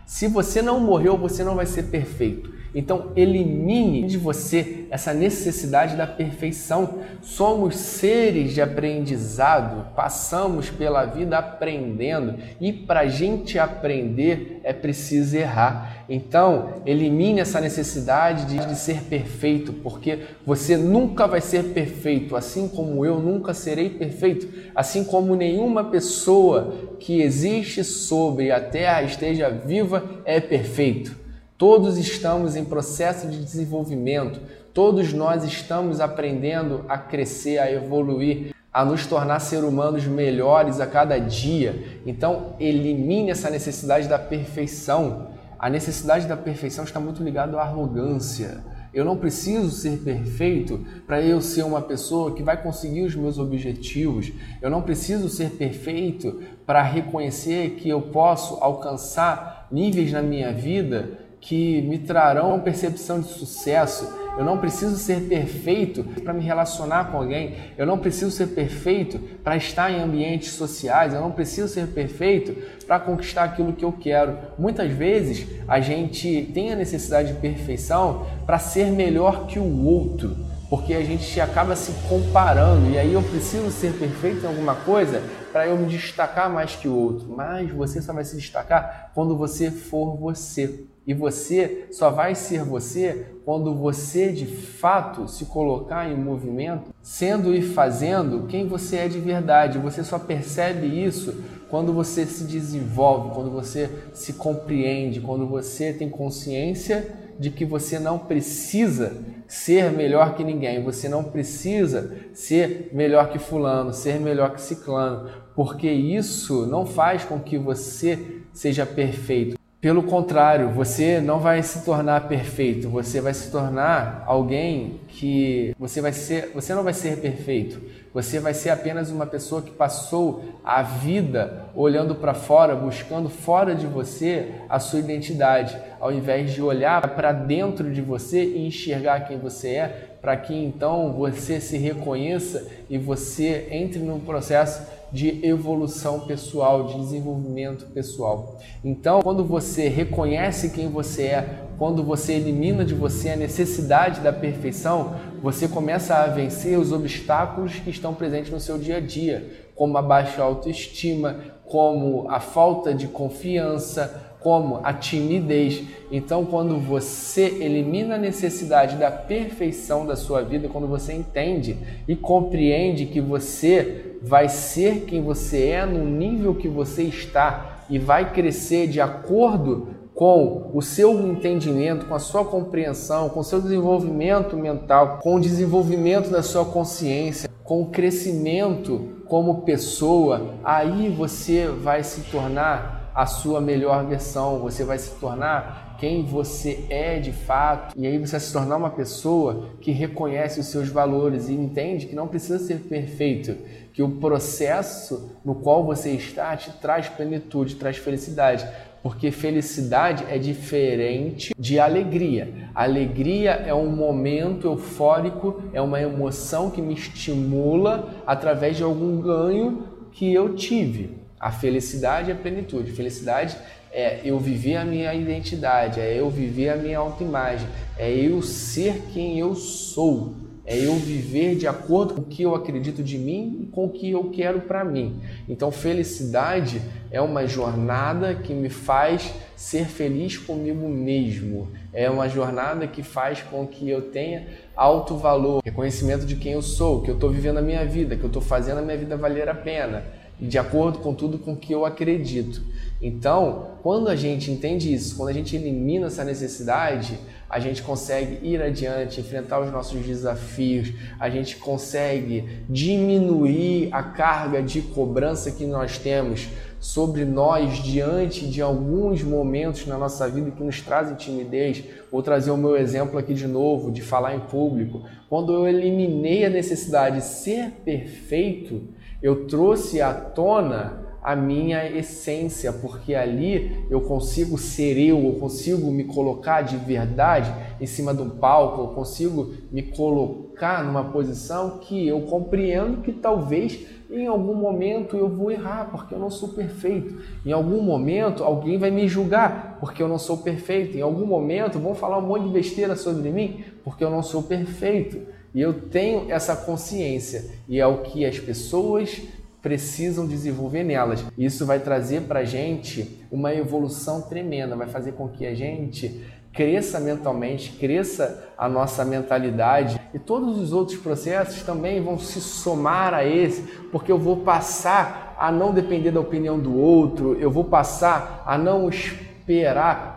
Se 0.06 0.28
você 0.28 0.62
não 0.62 0.80
morreu, 0.80 1.18
você 1.18 1.44
não 1.44 1.56
vai 1.56 1.66
ser 1.66 1.84
perfeito. 1.84 2.57
Então, 2.78 3.12
elimine 3.16 4.04
de 4.04 4.20
você 4.20 4.86
essa 4.92 5.12
necessidade 5.12 5.96
da 5.96 6.06
perfeição. 6.06 7.00
Somos 7.24 7.76
seres 7.76 8.54
de 8.54 8.62
aprendizado, 8.62 9.96
passamos 9.96 10.70
pela 10.70 11.04
vida 11.04 11.40
aprendendo 11.40 12.36
e 12.62 12.72
para 12.72 13.00
a 13.00 13.08
gente 13.08 13.58
aprender 13.58 14.62
é 14.64 14.74
preciso 14.74 15.36
errar. 15.36 16.06
Então, 16.08 16.84
elimine 16.86 17.40
essa 17.40 17.60
necessidade 17.60 18.46
de, 18.46 18.64
de 18.68 18.76
ser 18.76 19.06
perfeito, 19.06 19.74
porque 19.74 20.20
você 20.46 20.78
nunca 20.78 21.26
vai 21.26 21.42
ser 21.42 21.74
perfeito, 21.74 22.36
assim 22.36 22.68
como 22.68 23.04
eu 23.04 23.20
nunca 23.20 23.56
serei 23.56 23.90
perfeito, 23.90 24.48
assim 24.76 25.04
como 25.04 25.36
nenhuma 25.36 25.86
pessoa 25.86 26.76
que 27.00 27.24
existe 27.24 27.84
sobre 27.84 28.52
a 28.52 28.62
terra 28.62 29.02
esteja 29.02 29.50
viva 29.50 30.04
é 30.24 30.40
perfeito. 30.40 31.26
Todos 31.58 31.98
estamos 31.98 32.56
em 32.56 32.64
processo 32.64 33.28
de 33.28 33.40
desenvolvimento, 33.40 34.40
todos 34.76 35.12
nós 35.12 35.44
estamos 35.44 36.00
aprendendo 36.00 36.86
a 36.88 37.00
crescer, 37.00 37.58
a 37.58 37.72
evoluir, 37.72 38.54
a 38.72 38.86
nos 38.86 39.08
tornar 39.08 39.40
ser 39.40 39.64
humanos 39.64 40.06
melhores 40.06 40.80
a 40.80 40.86
cada 40.86 41.18
dia. 41.18 42.00
Então, 42.06 42.54
elimine 42.60 43.32
essa 43.32 43.50
necessidade 43.50 44.08
da 44.08 44.20
perfeição. 44.20 45.30
A 45.58 45.68
necessidade 45.68 46.28
da 46.28 46.38
perfeição 46.38 46.84
está 46.84 47.00
muito 47.00 47.24
ligada 47.24 47.58
à 47.58 47.64
arrogância. 47.64 48.64
Eu 48.94 49.04
não 49.04 49.18
preciso 49.18 49.72
ser 49.72 49.98
perfeito 50.04 50.86
para 51.08 51.24
eu 51.24 51.42
ser 51.42 51.64
uma 51.64 51.82
pessoa 51.82 52.36
que 52.36 52.44
vai 52.44 52.62
conseguir 52.62 53.02
os 53.02 53.16
meus 53.16 53.40
objetivos. 53.40 54.32
Eu 54.62 54.70
não 54.70 54.84
preciso 54.84 55.28
ser 55.28 55.50
perfeito 55.52 56.40
para 56.68 56.84
reconhecer 56.84 57.72
que 57.72 57.90
eu 57.90 58.00
posso 58.00 58.60
alcançar 58.62 59.68
níveis 59.72 60.12
na 60.12 60.22
minha 60.22 60.54
vida 60.54 61.26
que 61.48 61.82
me 61.84 61.98
trarão 61.98 62.60
percepção 62.60 63.22
de 63.22 63.30
sucesso. 63.30 64.14
Eu 64.38 64.44
não 64.44 64.58
preciso 64.58 64.98
ser 64.98 65.22
perfeito 65.30 66.04
para 66.22 66.34
me 66.34 66.44
relacionar 66.44 67.10
com 67.10 67.18
alguém. 67.18 67.56
Eu 67.78 67.86
não 67.86 67.98
preciso 67.98 68.30
ser 68.32 68.48
perfeito 68.48 69.18
para 69.46 69.56
estar 69.56 69.90
em 69.90 70.02
ambientes 70.02 70.52
sociais. 70.52 71.14
Eu 71.14 71.22
não 71.22 71.32
preciso 71.32 71.70
ser 71.70 71.88
perfeito 71.88 72.54
para 72.86 73.00
conquistar 73.00 73.46
aquilo 73.46 73.72
que 73.72 73.86
eu 73.86 73.94
quero. 73.94 74.38
Muitas 74.60 74.92
vezes 74.92 75.48
a 75.70 75.80
gente 75.80 76.52
tem 76.54 76.74
a 76.74 76.76
necessidade 76.76 77.32
de 77.32 77.40
perfeição 77.40 78.28
para 78.46 78.60
ser 78.60 78.92
melhor 78.92 79.48
que 79.48 79.58
o 79.58 79.86
outro, 79.86 80.36
porque 80.70 80.94
a 80.94 81.02
gente 81.02 81.40
acaba 81.40 81.78
se 81.78 81.94
comparando 82.10 82.92
e 82.92 83.00
aí 83.00 83.14
eu 83.14 83.24
preciso 83.24 83.72
ser 83.72 83.94
perfeito 83.94 84.44
em 84.44 84.48
alguma 84.48 84.76
coisa 84.76 85.24
para 85.54 85.66
eu 85.66 85.78
me 85.78 85.88
destacar 85.88 86.52
mais 86.52 86.76
que 86.76 86.90
o 86.90 86.94
outro. 86.94 87.30
Mas 87.30 87.72
você 87.72 88.02
só 88.02 88.12
vai 88.12 88.26
se 88.26 88.36
destacar 88.36 89.12
quando 89.16 89.38
você 89.38 89.72
for 89.72 90.18
você. 90.18 90.86
E 91.08 91.14
você 91.14 91.88
só 91.90 92.10
vai 92.10 92.36
ser 92.36 92.66
você 92.66 93.28
quando 93.46 93.74
você 93.74 94.30
de 94.30 94.46
fato 94.46 95.26
se 95.26 95.46
colocar 95.46 96.12
em 96.12 96.18
movimento, 96.18 96.94
sendo 97.02 97.56
e 97.56 97.62
fazendo 97.62 98.46
quem 98.48 98.68
você 98.68 98.98
é 98.98 99.08
de 99.08 99.18
verdade. 99.18 99.80
Você 99.80 100.04
só 100.04 100.20
percebe 100.20 100.86
isso 100.86 101.34
quando 101.70 101.94
você 101.94 102.26
se 102.26 102.44
desenvolve, 102.44 103.34
quando 103.34 103.50
você 103.50 103.90
se 104.14 104.34
compreende, 104.34 105.22
quando 105.22 105.48
você 105.48 105.94
tem 105.94 106.10
consciência 106.10 107.08
de 107.40 107.52
que 107.52 107.64
você 107.64 108.00
não 108.00 108.20
precisa 108.20 109.16
ser 109.48 109.92
melhor 109.92 110.36
que 110.36 110.44
ninguém, 110.44 110.84
você 110.84 111.08
não 111.08 111.24
precisa 111.24 112.18
ser 112.34 112.90
melhor 112.92 113.30
que 113.30 113.40
fulano, 113.40 113.94
ser 113.94 114.20
melhor 114.20 114.54
que 114.54 114.62
ciclano, 114.62 115.30
porque 115.56 115.90
isso 115.90 116.66
não 116.66 116.86
faz 116.86 117.24
com 117.24 117.40
que 117.40 117.58
você 117.58 118.42
seja 118.52 118.86
perfeito. 118.86 119.58
Pelo 119.80 120.02
contrário, 120.02 120.72
você 120.72 121.22
não 121.22 121.40
vai 121.40 121.62
se 121.62 121.86
tornar 121.86 122.28
perfeito, 122.28 122.90
você 122.90 123.22
vai 123.22 123.32
se 123.32 123.52
tornar 123.52 124.24
alguém 124.26 125.02
que 125.08 125.76
você 125.78 126.02
vai 126.02 126.12
ser, 126.12 126.52
você 126.54 126.74
não 126.74 126.84
vai 126.84 126.94
ser 126.94 127.18
perfeito. 127.18 127.80
Você 128.12 128.40
vai 128.40 128.56
ser 128.56 128.72
apenas 128.72 129.12
uma 129.12 129.28
pessoa 129.28 129.62
que 129.62 129.70
passou 129.70 130.44
a 130.66 130.82
vida 130.82 131.66
olhando 131.76 132.16
para 132.16 132.34
fora, 132.34 132.76
buscando 132.76 133.30
fora 133.30 133.76
de 133.76 133.86
você 133.86 134.54
a 134.68 134.80
sua 134.80 134.98
identidade, 134.98 135.78
ao 136.00 136.12
invés 136.12 136.52
de 136.52 136.60
olhar 136.60 137.14
para 137.14 137.32
dentro 137.32 137.94
de 137.94 138.02
você 138.02 138.44
e 138.44 138.66
enxergar 138.66 139.28
quem 139.28 139.38
você 139.38 139.76
é, 139.76 139.88
para 140.20 140.36
que 140.36 140.56
então 140.56 141.14
você 141.14 141.62
se 141.62 141.78
reconheça 141.78 142.68
e 142.90 142.98
você 142.98 143.68
entre 143.70 144.00
num 144.00 144.20
processo 144.20 144.82
de 145.12 145.46
evolução 145.46 146.22
pessoal, 146.22 146.88
de 146.88 147.00
desenvolvimento 147.00 147.86
pessoal. 147.88 148.58
Então, 148.84 149.22
quando 149.22 149.44
você 149.44 149.88
reconhece 149.88 150.72
quem 150.72 150.90
você 150.90 151.24
é, 151.24 151.64
quando 151.78 152.04
você 152.04 152.34
elimina 152.34 152.84
de 152.84 152.94
você 152.94 153.30
a 153.30 153.36
necessidade 153.36 154.22
da 154.22 154.34
perfeição, 154.34 155.16
você 155.42 155.68
começa 155.68 156.16
a 156.16 156.28
vencer 156.28 156.78
os 156.78 156.92
obstáculos 156.92 157.74
que 157.76 157.90
estão 157.90 158.14
presentes 158.14 158.52
no 158.52 158.60
seu 158.60 158.78
dia 158.78 158.98
a 158.98 159.02
dia, 159.02 159.68
como 159.76 159.98
a 159.98 160.02
baixa 160.02 160.42
autoestima, 160.42 161.38
como 161.66 162.30
a 162.30 162.40
falta 162.40 162.94
de 162.94 163.08
confiança, 163.08 164.27
como 164.48 164.80
a 164.82 164.94
timidez. 164.94 165.84
Então, 166.10 166.46
quando 166.46 166.80
você 166.80 167.48
elimina 167.60 168.16
a 168.16 168.18
necessidade 168.18 168.96
da 168.96 169.12
perfeição 169.12 170.06
da 170.06 170.16
sua 170.16 170.42
vida, 170.42 170.70
quando 170.70 170.88
você 170.88 171.12
entende 171.12 171.76
e 172.08 172.16
compreende 172.16 173.08
que 173.08 173.20
você 173.20 174.16
vai 174.22 174.48
ser 174.48 175.02
quem 175.02 175.22
você 175.22 175.66
é 175.66 175.86
no 175.86 176.06
nível 176.06 176.56
que 176.56 176.70
você 176.70 177.04
está 177.04 177.84
e 177.90 178.00
vai 178.00 178.32
crescer 178.32 178.88
de 178.88 179.02
acordo 179.02 179.90
com 180.16 180.72
o 180.74 180.82
seu 180.82 181.28
entendimento, 181.28 182.06
com 182.06 182.16
a 182.16 182.20
sua 182.20 182.46
compreensão, 182.46 183.28
com 183.28 183.42
o 183.42 183.44
seu 183.44 183.62
desenvolvimento 183.62 184.56
mental, 184.56 185.20
com 185.22 185.36
o 185.36 185.42
desenvolvimento 185.42 186.30
da 186.30 186.42
sua 186.42 186.64
consciência, 186.64 187.50
com 187.66 187.82
o 187.82 187.88
crescimento 187.88 189.17
como 189.28 189.62
pessoa, 189.62 190.56
aí 190.64 191.10
você 191.10 191.68
vai 191.68 192.04
se 192.04 192.22
tornar 192.32 193.12
a 193.14 193.26
sua 193.26 193.60
melhor 193.60 194.06
versão, 194.06 194.60
você 194.60 194.84
vai 194.84 194.98
se 195.00 195.12
tornar 195.16 195.96
quem 196.00 196.24
você 196.24 196.86
é 196.90 197.20
de 197.20 197.32
fato, 197.32 197.98
e 197.98 198.06
aí 198.06 198.18
você 198.20 198.34
vai 198.34 198.40
se 198.40 198.54
tornar 198.54 198.78
uma 198.78 198.92
pessoa 198.92 199.70
que 199.82 199.92
reconhece 199.92 200.60
os 200.60 200.68
seus 200.68 200.90
valores 200.90 201.50
e 201.50 201.54
entende 201.54 202.06
que 202.06 202.16
não 202.16 202.28
precisa 202.28 202.60
ser 202.60 202.82
perfeito, 202.82 203.56
que 203.92 204.04
o 204.04 204.18
processo 204.20 205.32
no 205.44 205.56
qual 205.56 205.84
você 205.84 206.12
está 206.12 206.56
te 206.56 206.72
traz 206.74 207.10
plenitude, 207.10 207.76
traz 207.76 207.98
felicidade, 207.98 208.68
porque 209.08 209.32
felicidade 209.32 210.26
é 210.28 210.38
diferente 210.38 211.56
de 211.58 211.80
alegria. 211.80 212.70
Alegria 212.76 213.52
é 213.52 213.74
um 213.74 213.90
momento 213.90 214.68
eufórico, 214.68 215.64
é 215.72 215.82
uma 215.82 216.02
emoção 216.02 216.70
que 216.70 216.82
me 216.82 216.94
estimula 216.94 218.22
através 218.28 218.76
de 218.76 218.84
algum 218.84 219.22
ganho 219.22 219.88
que 220.12 220.34
eu 220.34 220.56
tive. 220.56 221.12
A 221.40 221.54
felicidade 221.54 222.32
é 222.32 222.34
plenitude. 222.34 222.92
Felicidade 222.92 223.56
é 223.94 224.20
eu 224.26 224.38
viver 224.40 224.76
a 224.76 224.84
minha 224.84 225.14
identidade, 225.14 226.02
é 226.02 226.20
eu 226.20 226.30
viver 226.30 226.68
a 226.68 226.76
minha 226.76 227.00
autoimagem, 227.00 227.66
é 227.98 228.12
eu 228.12 228.42
ser 228.42 229.04
quem 229.14 229.40
eu 229.40 229.56
sou, 229.56 230.36
é 230.68 230.78
eu 230.78 230.96
viver 230.96 231.56
de 231.56 231.66
acordo 231.66 232.16
com 232.16 232.22
o 232.22 232.26
que 232.26 232.44
eu 232.44 232.54
acredito 232.54 233.02
de 233.02 233.18
mim 233.18 233.62
e 233.64 233.66
com 233.68 233.86
o 233.86 233.90
que 233.90 234.12
eu 234.12 234.26
quero 234.26 234.60
para 234.60 234.84
mim. 234.84 235.22
Então, 235.48 235.72
felicidade 235.72 236.82
é 237.10 237.22
uma 237.22 237.48
jornada 237.48 238.36
que 238.36 238.54
me 238.54 238.70
faz 238.70 239.34
ser 239.56 239.86
feliz 239.86 240.38
comigo 240.38 240.90
mesmo. 240.90 241.70
É 241.94 242.10
uma 242.10 242.28
jornada 242.28 242.86
que 242.86 243.02
faz 243.02 243.42
com 243.42 243.66
que 243.66 243.90
eu 243.90 244.12
tenha 244.12 244.46
alto 244.76 245.16
valor, 245.16 245.62
reconhecimento 245.64 246.26
de 246.26 246.36
quem 246.36 246.52
eu 246.52 246.62
sou, 246.62 247.02
que 247.02 247.10
eu 247.10 247.16
estou 247.16 247.30
vivendo 247.30 247.60
a 247.60 247.62
minha 247.62 247.86
vida, 247.86 248.18
que 248.18 248.24
eu 248.24 248.28
estou 248.28 248.42
fazendo 248.42 248.80
a 248.80 248.82
minha 248.82 248.98
vida 248.98 249.16
valer 249.16 249.48
a 249.48 249.56
pena, 249.56 250.04
de 250.38 250.60
acordo 250.60 251.00
com 251.00 251.14
tudo 251.14 251.40
com 251.40 251.56
que 251.56 251.74
eu 251.74 251.86
acredito. 251.86 252.62
Então, 253.02 253.78
quando 253.82 254.10
a 254.10 254.18
gente 254.18 254.52
entende 254.52 254.94
isso, 254.94 255.16
quando 255.16 255.30
a 255.30 255.34
gente 255.34 255.56
elimina 255.56 256.08
essa 256.08 256.26
necessidade, 256.26 257.18
a 257.50 257.60
gente 257.60 257.82
consegue 257.82 258.46
ir 258.46 258.62
adiante, 258.62 259.22
enfrentar 259.22 259.60
os 259.62 259.72
nossos 259.72 260.06
desafios, 260.06 260.92
a 261.20 261.30
gente 261.30 261.56
consegue 261.58 262.64
diminuir 262.70 263.90
a 263.92 264.04
carga 264.04 264.62
de 264.62 264.82
cobrança 264.82 265.52
que 265.52 265.66
nós 265.66 265.98
temos 265.98 266.50
sobre 266.80 267.26
nós 267.26 267.78
diante 267.78 268.46
de 268.48 268.62
alguns 268.62 269.24
momentos 269.24 269.88
na 269.88 269.98
nossa 269.98 270.28
vida 270.30 270.52
que 270.52 270.64
nos 270.64 270.82
trazem 270.82 271.16
timidez. 271.16 271.84
Vou 272.12 272.22
trazer 272.22 272.52
o 272.52 272.58
meu 272.58 272.76
exemplo 272.76 273.18
aqui 273.18 273.34
de 273.34 273.48
novo, 273.48 273.92
de 273.92 274.02
falar 274.02 274.36
em 274.36 274.42
público. 274.42 275.04
Quando 275.30 275.54
eu 275.54 275.68
eliminei 275.68 276.46
a 276.46 276.50
necessidade 276.50 277.18
de 277.18 277.24
ser 277.24 277.72
perfeito, 277.84 278.84
eu 279.22 279.48
trouxe 279.48 280.02
à 280.02 280.14
tona 280.14 281.07
a 281.28 281.36
minha 281.36 281.86
essência, 281.92 282.72
porque 282.72 283.14
ali 283.14 283.86
eu 283.90 284.00
consigo 284.00 284.58
ser 284.58 284.98
eu, 284.98 285.22
eu 285.26 285.34
consigo 285.34 285.92
me 285.92 286.06
colocar 286.06 286.62
de 286.62 286.78
verdade 286.78 287.54
em 287.82 287.86
cima 287.86 288.14
do 288.14 288.28
palco, 288.38 288.80
eu 288.80 288.88
consigo 288.96 289.52
me 289.70 289.84
colocar 289.84 290.86
numa 290.86 291.04
posição 291.04 291.80
que 291.80 292.08
eu 292.08 292.22
compreendo 292.22 293.02
que 293.02 293.12
talvez 293.12 293.86
em 294.10 294.26
algum 294.26 294.54
momento 294.54 295.18
eu 295.18 295.28
vou 295.28 295.52
errar, 295.52 295.90
porque 295.92 296.16
eu 296.16 296.20
não 296.20 296.30
sou 296.30 296.48
perfeito. 296.54 297.22
Em 297.46 297.52
algum 297.52 297.82
momento 297.82 298.42
alguém 298.42 298.78
vai 298.78 298.90
me 298.90 299.06
julgar, 299.06 299.76
porque 299.82 300.02
eu 300.02 300.08
não 300.08 300.18
sou 300.18 300.38
perfeito. 300.38 300.98
Em 300.98 301.02
algum 301.02 301.26
momento 301.26 301.78
vão 301.78 301.94
falar 301.94 302.20
um 302.20 302.26
monte 302.26 302.44
de 302.44 302.54
besteira 302.54 302.96
sobre 302.96 303.30
mim, 303.32 303.66
porque 303.84 304.02
eu 304.02 304.10
não 304.10 304.24
sou 304.24 304.44
perfeito. 304.44 305.20
E 305.54 305.60
eu 305.60 305.74
tenho 305.74 306.32
essa 306.32 306.56
consciência, 306.56 307.52
e 307.68 307.82
é 307.82 307.88
o 307.88 307.98
que 308.04 308.26
as 308.26 308.40
pessoas 308.40 309.22
precisam 309.62 310.28
desenvolver 310.28 310.84
nelas. 310.84 311.26
Isso 311.38 311.66
vai 311.66 311.80
trazer 311.80 312.22
para 312.22 312.40
a 312.40 312.46
gente 312.46 313.26
uma 313.32 313.54
evolução 313.54 314.22
tremenda, 314.22 314.76
vai 314.76 314.88
fazer 314.88 315.14
com 315.14 315.28
que 315.28 315.46
a 315.46 315.56
gente 315.56 316.26
cresça 316.54 317.00
mentalmente, 317.00 317.74
cresça 317.74 318.50
a 318.58 318.68
nossa 318.68 319.06
mentalidade 319.06 320.02
e 320.12 320.18
todos 320.18 320.58
os 320.58 320.74
outros 320.74 320.98
processos 320.98 321.62
também 321.62 322.02
vão 322.02 322.18
se 322.18 322.42
somar 322.42 323.14
a 323.14 323.24
esse, 323.24 323.62
porque 323.92 324.12
eu 324.12 324.18
vou 324.18 324.38
passar 324.38 325.36
a 325.38 325.52
não 325.52 325.72
depender 325.72 326.10
da 326.10 326.20
opinião 326.20 326.60
do 326.60 326.76
outro, 326.76 327.36
eu 327.40 327.52
vou 327.52 327.64
passar 327.64 328.42
a 328.44 328.58
não 328.58 328.88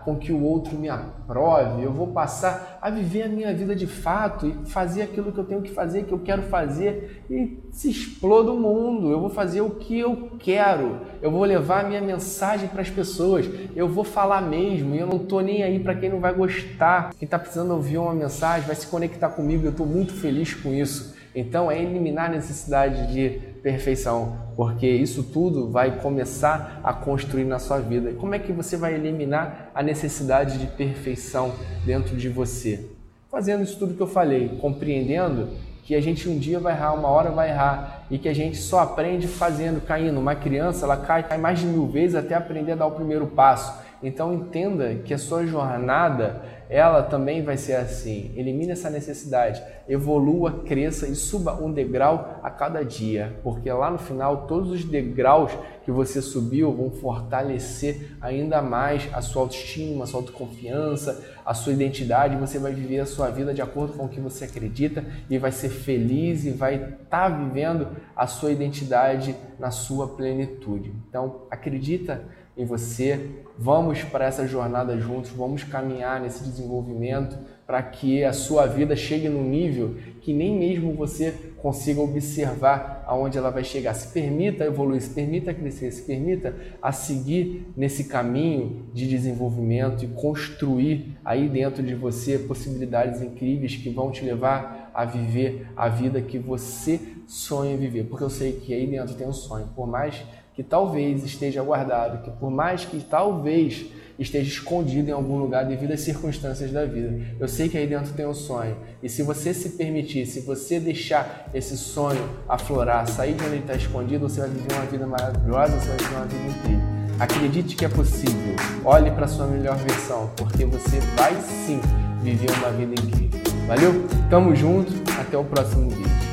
com 0.04 0.16
que 0.16 0.32
o 0.32 0.42
outro 0.42 0.76
me 0.76 0.88
aprove, 0.88 1.84
eu 1.84 1.92
vou 1.92 2.08
passar 2.08 2.78
a 2.82 2.90
viver 2.90 3.22
a 3.22 3.28
minha 3.28 3.54
vida 3.54 3.76
de 3.76 3.86
fato 3.86 4.46
e 4.46 4.68
fazer 4.68 5.02
aquilo 5.02 5.30
que 5.30 5.38
eu 5.38 5.44
tenho 5.44 5.62
que 5.62 5.70
fazer, 5.70 6.02
que 6.02 6.12
eu 6.12 6.18
quero 6.18 6.42
fazer 6.42 7.22
e 7.30 7.58
se 7.70 7.88
exploda 7.88 8.50
o 8.50 8.58
mundo. 8.58 9.08
Eu 9.08 9.20
vou 9.20 9.30
fazer 9.30 9.60
o 9.60 9.70
que 9.70 9.96
eu 9.96 10.30
quero, 10.40 10.98
eu 11.22 11.30
vou 11.30 11.44
levar 11.44 11.84
a 11.84 11.88
minha 11.88 12.00
mensagem 12.00 12.68
para 12.68 12.82
as 12.82 12.90
pessoas, 12.90 13.48
eu 13.76 13.88
vou 13.88 14.02
falar 14.02 14.40
mesmo 14.40 14.96
e 14.96 14.98
eu 14.98 15.06
não 15.06 15.18
estou 15.18 15.40
nem 15.40 15.62
aí 15.62 15.78
para 15.78 15.94
quem 15.94 16.10
não 16.10 16.18
vai 16.18 16.34
gostar. 16.34 17.10
Quem 17.16 17.26
está 17.26 17.38
precisando 17.38 17.70
ouvir 17.70 17.98
uma 17.98 18.14
mensagem 18.14 18.66
vai 18.66 18.74
se 18.74 18.88
conectar 18.88 19.28
comigo, 19.28 19.64
eu 19.64 19.70
estou 19.70 19.86
muito 19.86 20.12
feliz 20.12 20.54
com 20.54 20.74
isso. 20.74 21.14
Então 21.34 21.70
é 21.70 21.80
eliminar 21.80 22.26
a 22.26 22.32
necessidade 22.32 23.12
de 23.12 23.49
perfeição, 23.62 24.36
porque 24.56 24.86
isso 24.86 25.22
tudo 25.22 25.70
vai 25.70 26.00
começar 26.00 26.80
a 26.82 26.92
construir 26.92 27.44
na 27.44 27.58
sua 27.58 27.78
vida. 27.78 28.12
Como 28.12 28.34
é 28.34 28.38
que 28.38 28.52
você 28.52 28.76
vai 28.76 28.94
eliminar 28.94 29.70
a 29.74 29.82
necessidade 29.82 30.58
de 30.58 30.66
perfeição 30.66 31.52
dentro 31.84 32.16
de 32.16 32.28
você? 32.28 32.86
Fazendo 33.30 33.62
isso 33.62 33.78
tudo 33.78 33.94
que 33.94 34.02
eu 34.02 34.06
falei, 34.06 34.58
compreendendo 34.60 35.48
que 35.84 35.94
a 35.94 36.00
gente 36.00 36.28
um 36.28 36.38
dia 36.38 36.60
vai 36.60 36.72
errar, 36.72 36.92
uma 36.94 37.08
hora 37.08 37.30
vai 37.30 37.50
errar 37.50 38.06
e 38.10 38.18
que 38.18 38.28
a 38.28 38.34
gente 38.34 38.56
só 38.58 38.80
aprende 38.80 39.26
fazendo, 39.26 39.80
caindo. 39.80 40.20
Uma 40.20 40.34
criança 40.34 40.84
ela 40.84 40.96
cai, 40.96 41.22
cai 41.22 41.38
mais 41.38 41.58
de 41.58 41.66
mil 41.66 41.86
vezes 41.86 42.14
até 42.14 42.34
aprender 42.34 42.72
a 42.72 42.76
dar 42.76 42.86
o 42.86 42.92
primeiro 42.92 43.26
passo. 43.26 43.72
Então 44.02 44.32
entenda 44.32 44.94
que 45.04 45.12
a 45.12 45.18
sua 45.18 45.46
jornada 45.46 46.42
ela 46.70 47.02
também 47.02 47.42
vai 47.42 47.56
ser 47.56 47.74
assim. 47.74 48.32
Elimine 48.36 48.70
essa 48.70 48.88
necessidade, 48.88 49.60
evolua, 49.88 50.62
cresça 50.64 51.08
e 51.08 51.16
suba 51.16 51.60
um 51.60 51.72
degrau 51.72 52.38
a 52.44 52.48
cada 52.48 52.84
dia, 52.84 53.40
porque 53.42 53.70
lá 53.72 53.90
no 53.90 53.98
final 53.98 54.46
todos 54.46 54.70
os 54.70 54.84
degraus 54.84 55.50
que 55.84 55.90
você 55.90 56.22
subiu 56.22 56.72
vão 56.72 56.92
fortalecer 56.92 58.16
ainda 58.20 58.62
mais 58.62 59.08
a 59.12 59.20
sua 59.20 59.42
autoestima, 59.42 60.04
a 60.04 60.06
sua 60.06 60.20
autoconfiança, 60.20 61.24
a 61.44 61.52
sua 61.54 61.72
identidade. 61.72 62.36
Você 62.36 62.60
vai 62.60 62.72
viver 62.72 63.00
a 63.00 63.06
sua 63.06 63.30
vida 63.30 63.52
de 63.52 63.60
acordo 63.60 63.94
com 63.94 64.04
o 64.04 64.08
que 64.08 64.20
você 64.20 64.44
acredita 64.44 65.04
e 65.28 65.38
vai 65.38 65.50
ser 65.50 65.70
feliz 65.70 66.44
e 66.44 66.52
vai 66.52 66.76
estar 66.76 66.94
tá 67.08 67.28
vivendo 67.28 67.88
a 68.14 68.28
sua 68.28 68.52
identidade 68.52 69.34
na 69.58 69.72
sua 69.72 70.06
plenitude. 70.06 70.92
Então, 71.08 71.46
acredita 71.50 72.22
em 72.60 72.64
você. 72.64 73.18
Vamos 73.58 74.02
para 74.02 74.26
essa 74.26 74.46
jornada 74.46 74.98
juntos, 74.98 75.30
vamos 75.30 75.64
caminhar 75.64 76.20
nesse 76.20 76.44
desenvolvimento 76.44 77.36
para 77.66 77.82
que 77.82 78.24
a 78.24 78.32
sua 78.32 78.66
vida 78.66 78.96
chegue 78.96 79.28
num 79.28 79.48
nível 79.48 79.94
que 80.20 80.32
nem 80.32 80.58
mesmo 80.58 80.92
você 80.92 81.32
consiga 81.58 82.00
observar 82.00 83.04
aonde 83.06 83.38
ela 83.38 83.50
vai 83.50 83.62
chegar. 83.62 83.94
Se 83.94 84.08
permita 84.12 84.64
evoluir, 84.64 85.00
se 85.00 85.10
permita 85.10 85.54
crescer, 85.54 85.90
se 85.92 86.02
permita 86.02 86.54
a 86.82 86.90
seguir 86.90 87.72
nesse 87.76 88.04
caminho 88.04 88.86
de 88.92 89.08
desenvolvimento 89.08 90.04
e 90.04 90.08
construir 90.08 91.16
aí 91.24 91.48
dentro 91.48 91.82
de 91.82 91.94
você 91.94 92.40
possibilidades 92.40 93.22
incríveis 93.22 93.76
que 93.76 93.88
vão 93.88 94.10
te 94.10 94.24
levar 94.24 94.90
a 94.92 95.04
viver 95.04 95.68
a 95.76 95.88
vida 95.88 96.20
que 96.20 96.38
você 96.38 97.00
sonha 97.26 97.76
viver. 97.76 98.04
Porque 98.04 98.24
eu 98.24 98.30
sei 98.30 98.52
que 98.52 98.74
aí 98.74 98.86
dentro 98.86 99.14
tem 99.14 99.28
um 99.28 99.32
sonho, 99.32 99.68
por 99.76 99.86
mais 99.86 100.24
que 100.60 100.64
talvez 100.64 101.24
esteja 101.24 101.62
guardado, 101.62 102.22
que 102.22 102.30
por 102.32 102.50
mais 102.50 102.84
que 102.84 103.00
talvez 103.00 103.86
esteja 104.18 104.46
escondido 104.46 105.08
em 105.08 105.12
algum 105.12 105.38
lugar 105.38 105.64
devido 105.64 105.92
às 105.92 106.00
circunstâncias 106.00 106.70
da 106.70 106.84
vida. 106.84 107.18
Eu 107.40 107.48
sei 107.48 107.66
que 107.66 107.78
aí 107.78 107.86
dentro 107.86 108.12
tem 108.12 108.26
um 108.26 108.34
sonho. 108.34 108.76
E 109.02 109.08
se 109.08 109.22
você 109.22 109.54
se 109.54 109.70
permitir, 109.70 110.26
se 110.26 110.40
você 110.40 110.78
deixar 110.78 111.48
esse 111.54 111.78
sonho 111.78 112.28
aflorar, 112.46 113.08
sair 113.08 113.32
de 113.32 113.42
onde 113.42 113.54
ele 113.54 113.60
está 113.62 113.74
escondido, 113.74 114.28
você 114.28 114.42
vai 114.42 114.50
viver 114.50 114.74
uma 114.74 114.84
vida 114.84 115.06
maravilhosa, 115.06 115.80
você 115.80 115.88
vai 115.88 115.96
viver 115.96 116.14
uma 116.14 116.26
vida 116.26 116.58
incrível. 116.58 116.86
Acredite 117.18 117.74
que 117.74 117.84
é 117.86 117.88
possível. 117.88 118.56
Olhe 118.84 119.10
para 119.12 119.24
a 119.24 119.28
sua 119.28 119.46
melhor 119.46 119.78
versão, 119.78 120.30
porque 120.36 120.66
você 120.66 121.00
vai 121.16 121.34
sim 121.40 121.80
viver 122.22 122.50
uma 122.58 122.68
vida 122.72 122.92
incrível. 123.00 123.40
Valeu? 123.66 124.06
Tamo 124.28 124.54
junto, 124.54 124.92
até 125.18 125.38
o 125.38 125.44
próximo 125.44 125.88
vídeo. 125.88 126.29